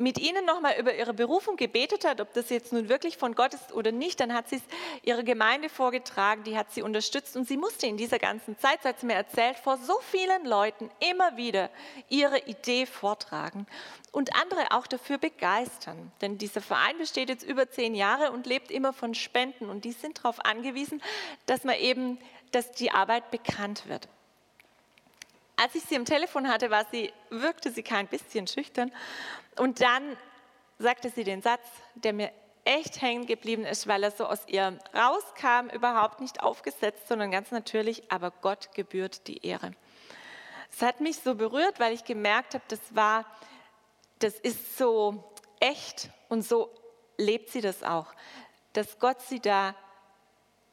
mit 0.00 0.16
ihnen 0.18 0.44
nochmal 0.44 0.76
über 0.78 0.94
ihre 0.94 1.12
Berufung 1.12 1.56
gebetet 1.56 2.04
hat, 2.04 2.20
ob 2.20 2.32
das 2.32 2.50
jetzt 2.50 2.72
nun 2.72 2.88
wirklich 2.88 3.16
von 3.16 3.34
Gott 3.34 3.52
ist 3.52 3.72
oder 3.72 3.90
nicht, 3.90 4.20
dann 4.20 4.32
hat 4.32 4.48
sie 4.48 4.56
es 4.56 4.62
ihrer 5.02 5.24
Gemeinde 5.24 5.68
vorgetragen, 5.68 6.44
die 6.44 6.56
hat 6.56 6.72
sie 6.72 6.82
unterstützt 6.82 7.36
und 7.36 7.48
sie 7.48 7.56
musste 7.56 7.88
in 7.88 7.96
dieser 7.96 8.20
ganzen 8.20 8.56
Zeit, 8.60 8.82
so 8.82 8.88
hat 8.88 9.00
sie 9.00 9.06
mir 9.06 9.14
erzählt, 9.14 9.58
vor 9.58 9.76
so 9.76 9.98
vielen 10.00 10.46
Leuten 10.46 10.88
immer 11.10 11.36
wieder 11.36 11.68
ihre 12.08 12.38
Idee 12.46 12.86
vortragen 12.86 13.66
und 14.12 14.36
andere 14.40 14.70
auch 14.70 14.86
dafür 14.86 15.18
begeistern. 15.18 16.12
Denn 16.20 16.38
dieser 16.38 16.60
Verein 16.60 16.96
besteht 16.98 17.28
jetzt 17.28 17.42
über 17.42 17.68
zehn 17.68 17.96
Jahre 17.96 18.30
und 18.30 18.46
lebt 18.46 18.70
immer 18.70 18.92
von 18.92 19.14
Spenden 19.14 19.68
und 19.68 19.84
die 19.84 19.92
sind 19.92 20.18
darauf 20.18 20.44
angewiesen, 20.44 21.02
dass 21.46 21.64
man 21.64 21.74
eben, 21.74 22.18
dass 22.52 22.70
die 22.70 22.92
Arbeit 22.92 23.32
bekannt 23.32 23.88
wird. 23.88 24.08
Als 25.60 25.74
ich 25.74 25.82
sie 25.82 25.96
am 25.96 26.04
Telefon 26.04 26.48
hatte, 26.48 26.70
war 26.70 26.86
sie, 26.92 27.12
wirkte 27.30 27.72
sie 27.72 27.82
kein 27.82 28.06
bisschen 28.06 28.46
schüchtern. 28.46 28.92
Und 29.56 29.80
dann 29.80 30.16
sagte 30.78 31.10
sie 31.10 31.24
den 31.24 31.42
Satz, 31.42 31.66
der 31.96 32.12
mir 32.12 32.30
echt 32.64 33.02
hängen 33.02 33.26
geblieben 33.26 33.64
ist, 33.64 33.88
weil 33.88 34.04
er 34.04 34.12
so 34.12 34.26
aus 34.26 34.46
ihr 34.46 34.78
rauskam, 34.94 35.68
überhaupt 35.74 36.20
nicht 36.20 36.42
aufgesetzt, 36.42 37.08
sondern 37.08 37.32
ganz 37.32 37.50
natürlich, 37.50 38.12
aber 38.12 38.30
Gott 38.30 38.72
gebührt 38.74 39.26
die 39.26 39.44
Ehre. 39.44 39.72
Es 40.70 40.80
hat 40.80 41.00
mich 41.00 41.16
so 41.16 41.34
berührt, 41.34 41.80
weil 41.80 41.92
ich 41.92 42.04
gemerkt 42.04 42.54
habe, 42.54 42.64
das 42.68 42.80
war, 42.90 43.24
das 44.20 44.34
ist 44.34 44.78
so 44.78 45.24
echt 45.58 46.10
und 46.28 46.42
so 46.42 46.70
lebt 47.16 47.48
sie 47.48 47.62
das 47.62 47.82
auch, 47.82 48.14
dass 48.74 49.00
Gott 49.00 49.20
sie 49.22 49.40
da 49.40 49.74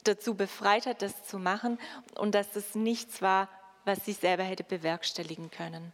dazu 0.03 0.35
befreit 0.35 0.85
hat, 0.85 1.01
das 1.01 1.23
zu 1.23 1.39
machen 1.39 1.79
und 2.15 2.35
dass 2.35 2.55
es 2.55 2.75
nichts 2.75 3.23
war, 3.23 3.49
was 3.85 4.03
sie 4.03 4.13
selber 4.13 4.43
hätte 4.43 4.63
bewerkstelligen 4.63 5.51
können. 5.51 5.93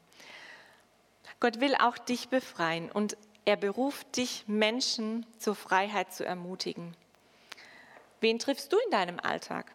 Gott 1.40 1.60
will 1.60 1.76
auch 1.76 1.98
dich 1.98 2.30
befreien 2.30 2.92
und 2.92 3.18
er 3.46 3.58
beruft 3.58 4.18
dich, 4.18 4.44
Menschen 4.48 5.26
zur 5.40 5.56
Freiheit 5.56 6.14
zu 6.14 6.26
ermutigen. 6.26 6.96
Wen 8.20 8.38
triffst 8.38 8.72
du 8.72 8.78
in 8.78 8.92
deinem 8.92 9.20
Alltag, 9.20 9.72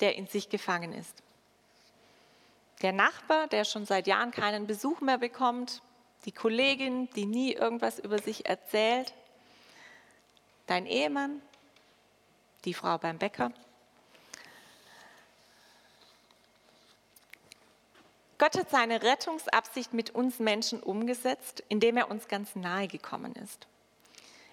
der 0.00 0.16
in 0.16 0.26
sich 0.26 0.50
gefangen 0.50 0.92
ist? 0.92 1.22
Der 2.82 2.92
Nachbar, 2.92 3.46
der 3.46 3.64
schon 3.64 3.86
seit 3.86 4.06
Jahren 4.06 4.30
keinen 4.30 4.66
Besuch 4.66 5.00
mehr 5.00 5.18
bekommt, 5.18 5.82
die 6.26 6.32
Kollegin, 6.32 7.08
die 7.16 7.26
nie 7.26 7.52
irgendwas 7.52 7.98
über 7.98 8.18
sich 8.18 8.46
erzählt, 8.46 9.14
dein 10.66 10.86
Ehemann, 10.86 11.40
die 12.64 12.74
Frau 12.74 12.98
beim 12.98 13.18
Bäcker. 13.18 13.52
Gott 18.40 18.56
hat 18.56 18.70
seine 18.70 19.02
Rettungsabsicht 19.02 19.92
mit 19.92 20.14
uns 20.14 20.38
Menschen 20.38 20.82
umgesetzt, 20.82 21.62
indem 21.68 21.98
er 21.98 22.10
uns 22.10 22.26
ganz 22.26 22.56
nahe 22.56 22.88
gekommen 22.88 23.34
ist. 23.34 23.66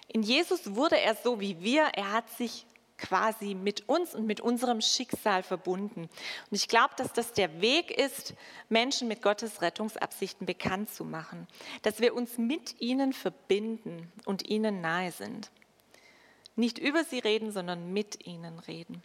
In 0.08 0.22
Jesus 0.22 0.74
wurde 0.74 1.00
er 1.00 1.14
so 1.14 1.40
wie 1.40 1.62
wir, 1.62 1.84
er 1.94 2.12
hat 2.12 2.28
sich 2.28 2.66
quasi 2.98 3.54
mit 3.54 3.88
uns 3.88 4.14
und 4.14 4.26
mit 4.26 4.42
unserem 4.42 4.82
Schicksal 4.82 5.42
verbunden. 5.42 6.02
Und 6.02 6.54
ich 6.54 6.68
glaube, 6.68 6.92
dass 6.98 7.14
das 7.14 7.32
der 7.32 7.62
Weg 7.62 7.90
ist, 7.90 8.34
Menschen 8.68 9.08
mit 9.08 9.22
Gottes 9.22 9.62
Rettungsabsichten 9.62 10.46
bekannt 10.46 10.92
zu 10.92 11.06
machen, 11.06 11.46
dass 11.80 11.98
wir 11.98 12.14
uns 12.14 12.36
mit 12.36 12.78
ihnen 12.82 13.14
verbinden 13.14 14.12
und 14.26 14.46
ihnen 14.50 14.82
nahe 14.82 15.12
sind. 15.12 15.50
Nicht 16.56 16.78
über 16.78 17.04
sie 17.04 17.20
reden, 17.20 17.52
sondern 17.52 17.90
mit 17.94 18.26
ihnen 18.26 18.58
reden. 18.58 19.02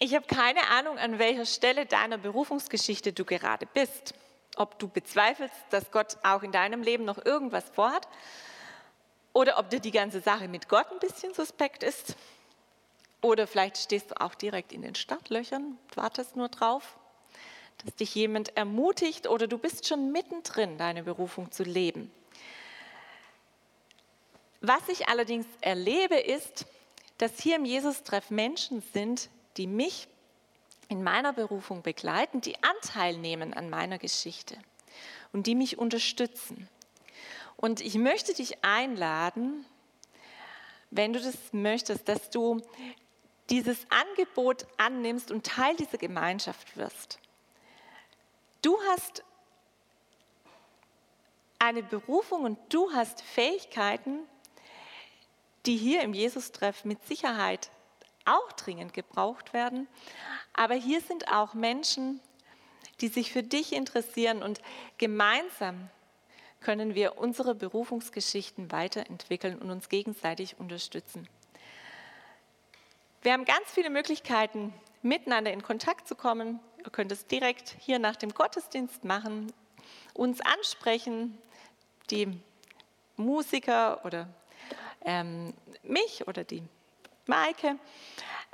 Ich 0.00 0.14
habe 0.14 0.26
keine 0.26 0.68
Ahnung, 0.68 0.96
an 0.98 1.18
welcher 1.18 1.44
Stelle 1.44 1.84
deiner 1.84 2.18
Berufungsgeschichte 2.18 3.12
du 3.12 3.24
gerade 3.24 3.66
bist. 3.66 4.14
Ob 4.56 4.78
du 4.78 4.88
bezweifelst, 4.88 5.54
dass 5.70 5.90
Gott 5.90 6.18
auch 6.22 6.42
in 6.44 6.52
deinem 6.52 6.82
Leben 6.82 7.04
noch 7.04 7.24
irgendwas 7.24 7.68
vorhat 7.68 8.06
oder 9.32 9.58
ob 9.58 9.70
dir 9.70 9.80
die 9.80 9.90
ganze 9.90 10.20
Sache 10.20 10.48
mit 10.48 10.68
Gott 10.68 10.86
ein 10.92 11.00
bisschen 11.00 11.34
suspekt 11.34 11.82
ist. 11.82 12.14
Oder 13.22 13.48
vielleicht 13.48 13.76
stehst 13.76 14.12
du 14.12 14.20
auch 14.20 14.36
direkt 14.36 14.72
in 14.72 14.82
den 14.82 14.94
Startlöchern, 14.94 15.76
wartest 15.96 16.36
nur 16.36 16.48
drauf, 16.48 16.96
dass 17.84 17.96
dich 17.96 18.14
jemand 18.14 18.56
ermutigt 18.56 19.26
oder 19.26 19.48
du 19.48 19.58
bist 19.58 19.88
schon 19.88 20.12
mittendrin, 20.12 20.78
deine 20.78 21.02
Berufung 21.02 21.50
zu 21.50 21.64
leben. 21.64 22.12
Was 24.60 24.88
ich 24.88 25.08
allerdings 25.08 25.46
erlebe, 25.60 26.16
ist, 26.16 26.66
dass 27.18 27.40
hier 27.40 27.56
im 27.56 27.64
Jesus-Treff 27.64 28.30
Menschen 28.30 28.82
sind, 28.92 29.28
die 29.58 29.66
mich 29.66 30.08
in 30.88 31.02
meiner 31.02 31.32
Berufung 31.32 31.82
begleiten, 31.82 32.40
die 32.40 32.62
Anteil 32.62 33.18
nehmen 33.18 33.52
an 33.52 33.68
meiner 33.68 33.98
Geschichte 33.98 34.56
und 35.32 35.46
die 35.46 35.54
mich 35.54 35.78
unterstützen. 35.78 36.68
Und 37.56 37.80
ich 37.80 37.96
möchte 37.96 38.32
dich 38.32 38.64
einladen, 38.64 39.66
wenn 40.90 41.12
du 41.12 41.20
das 41.20 41.36
möchtest, 41.52 42.08
dass 42.08 42.30
du 42.30 42.62
dieses 43.50 43.86
Angebot 43.90 44.66
annimmst 44.76 45.30
und 45.30 45.44
Teil 45.44 45.76
dieser 45.76 45.98
Gemeinschaft 45.98 46.76
wirst. 46.76 47.18
Du 48.62 48.78
hast 48.90 49.24
eine 51.58 51.82
Berufung 51.82 52.44
und 52.44 52.58
du 52.68 52.92
hast 52.92 53.22
Fähigkeiten, 53.22 54.20
die 55.66 55.76
hier 55.76 56.02
im 56.02 56.14
Jesus-Treff 56.14 56.84
mit 56.84 57.04
Sicherheit 57.04 57.70
auch 58.28 58.52
dringend 58.52 58.92
gebraucht 58.92 59.52
werden. 59.52 59.86
Aber 60.52 60.74
hier 60.74 61.00
sind 61.00 61.28
auch 61.28 61.54
Menschen, 61.54 62.20
die 63.00 63.08
sich 63.08 63.32
für 63.32 63.42
dich 63.42 63.72
interessieren 63.72 64.42
und 64.42 64.60
gemeinsam 64.98 65.88
können 66.60 66.94
wir 66.94 67.18
unsere 67.18 67.54
Berufungsgeschichten 67.54 68.72
weiterentwickeln 68.72 69.58
und 69.58 69.70
uns 69.70 69.88
gegenseitig 69.88 70.58
unterstützen. 70.58 71.28
Wir 73.22 73.32
haben 73.32 73.44
ganz 73.44 73.70
viele 73.70 73.90
Möglichkeiten, 73.90 74.72
miteinander 75.02 75.52
in 75.52 75.62
Kontakt 75.62 76.08
zu 76.08 76.16
kommen. 76.16 76.60
Ihr 76.84 76.90
könnt 76.90 77.12
es 77.12 77.26
direkt 77.26 77.76
hier 77.78 77.98
nach 77.98 78.16
dem 78.16 78.34
Gottesdienst 78.34 79.04
machen, 79.04 79.52
uns 80.14 80.40
ansprechen, 80.40 81.38
die 82.10 82.40
Musiker 83.16 84.04
oder 84.04 84.28
ähm, 85.04 85.54
mich 85.82 86.26
oder 86.26 86.44
die 86.44 86.62
Maike 87.28 87.78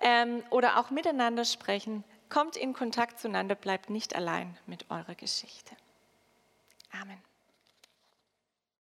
ähm, 0.01 0.43
oder 0.51 0.79
auch 0.79 0.91
miteinander 0.91 1.45
sprechen. 1.45 2.05
Kommt 2.29 2.57
in 2.57 2.73
Kontakt 2.73 3.21
zueinander, 3.21 3.55
bleibt 3.55 3.91
nicht 3.91 4.15
allein 4.15 4.59
mit 4.67 4.91
eurer 4.91 5.15
Geschichte. 5.15 5.77
Amen. 7.01 7.21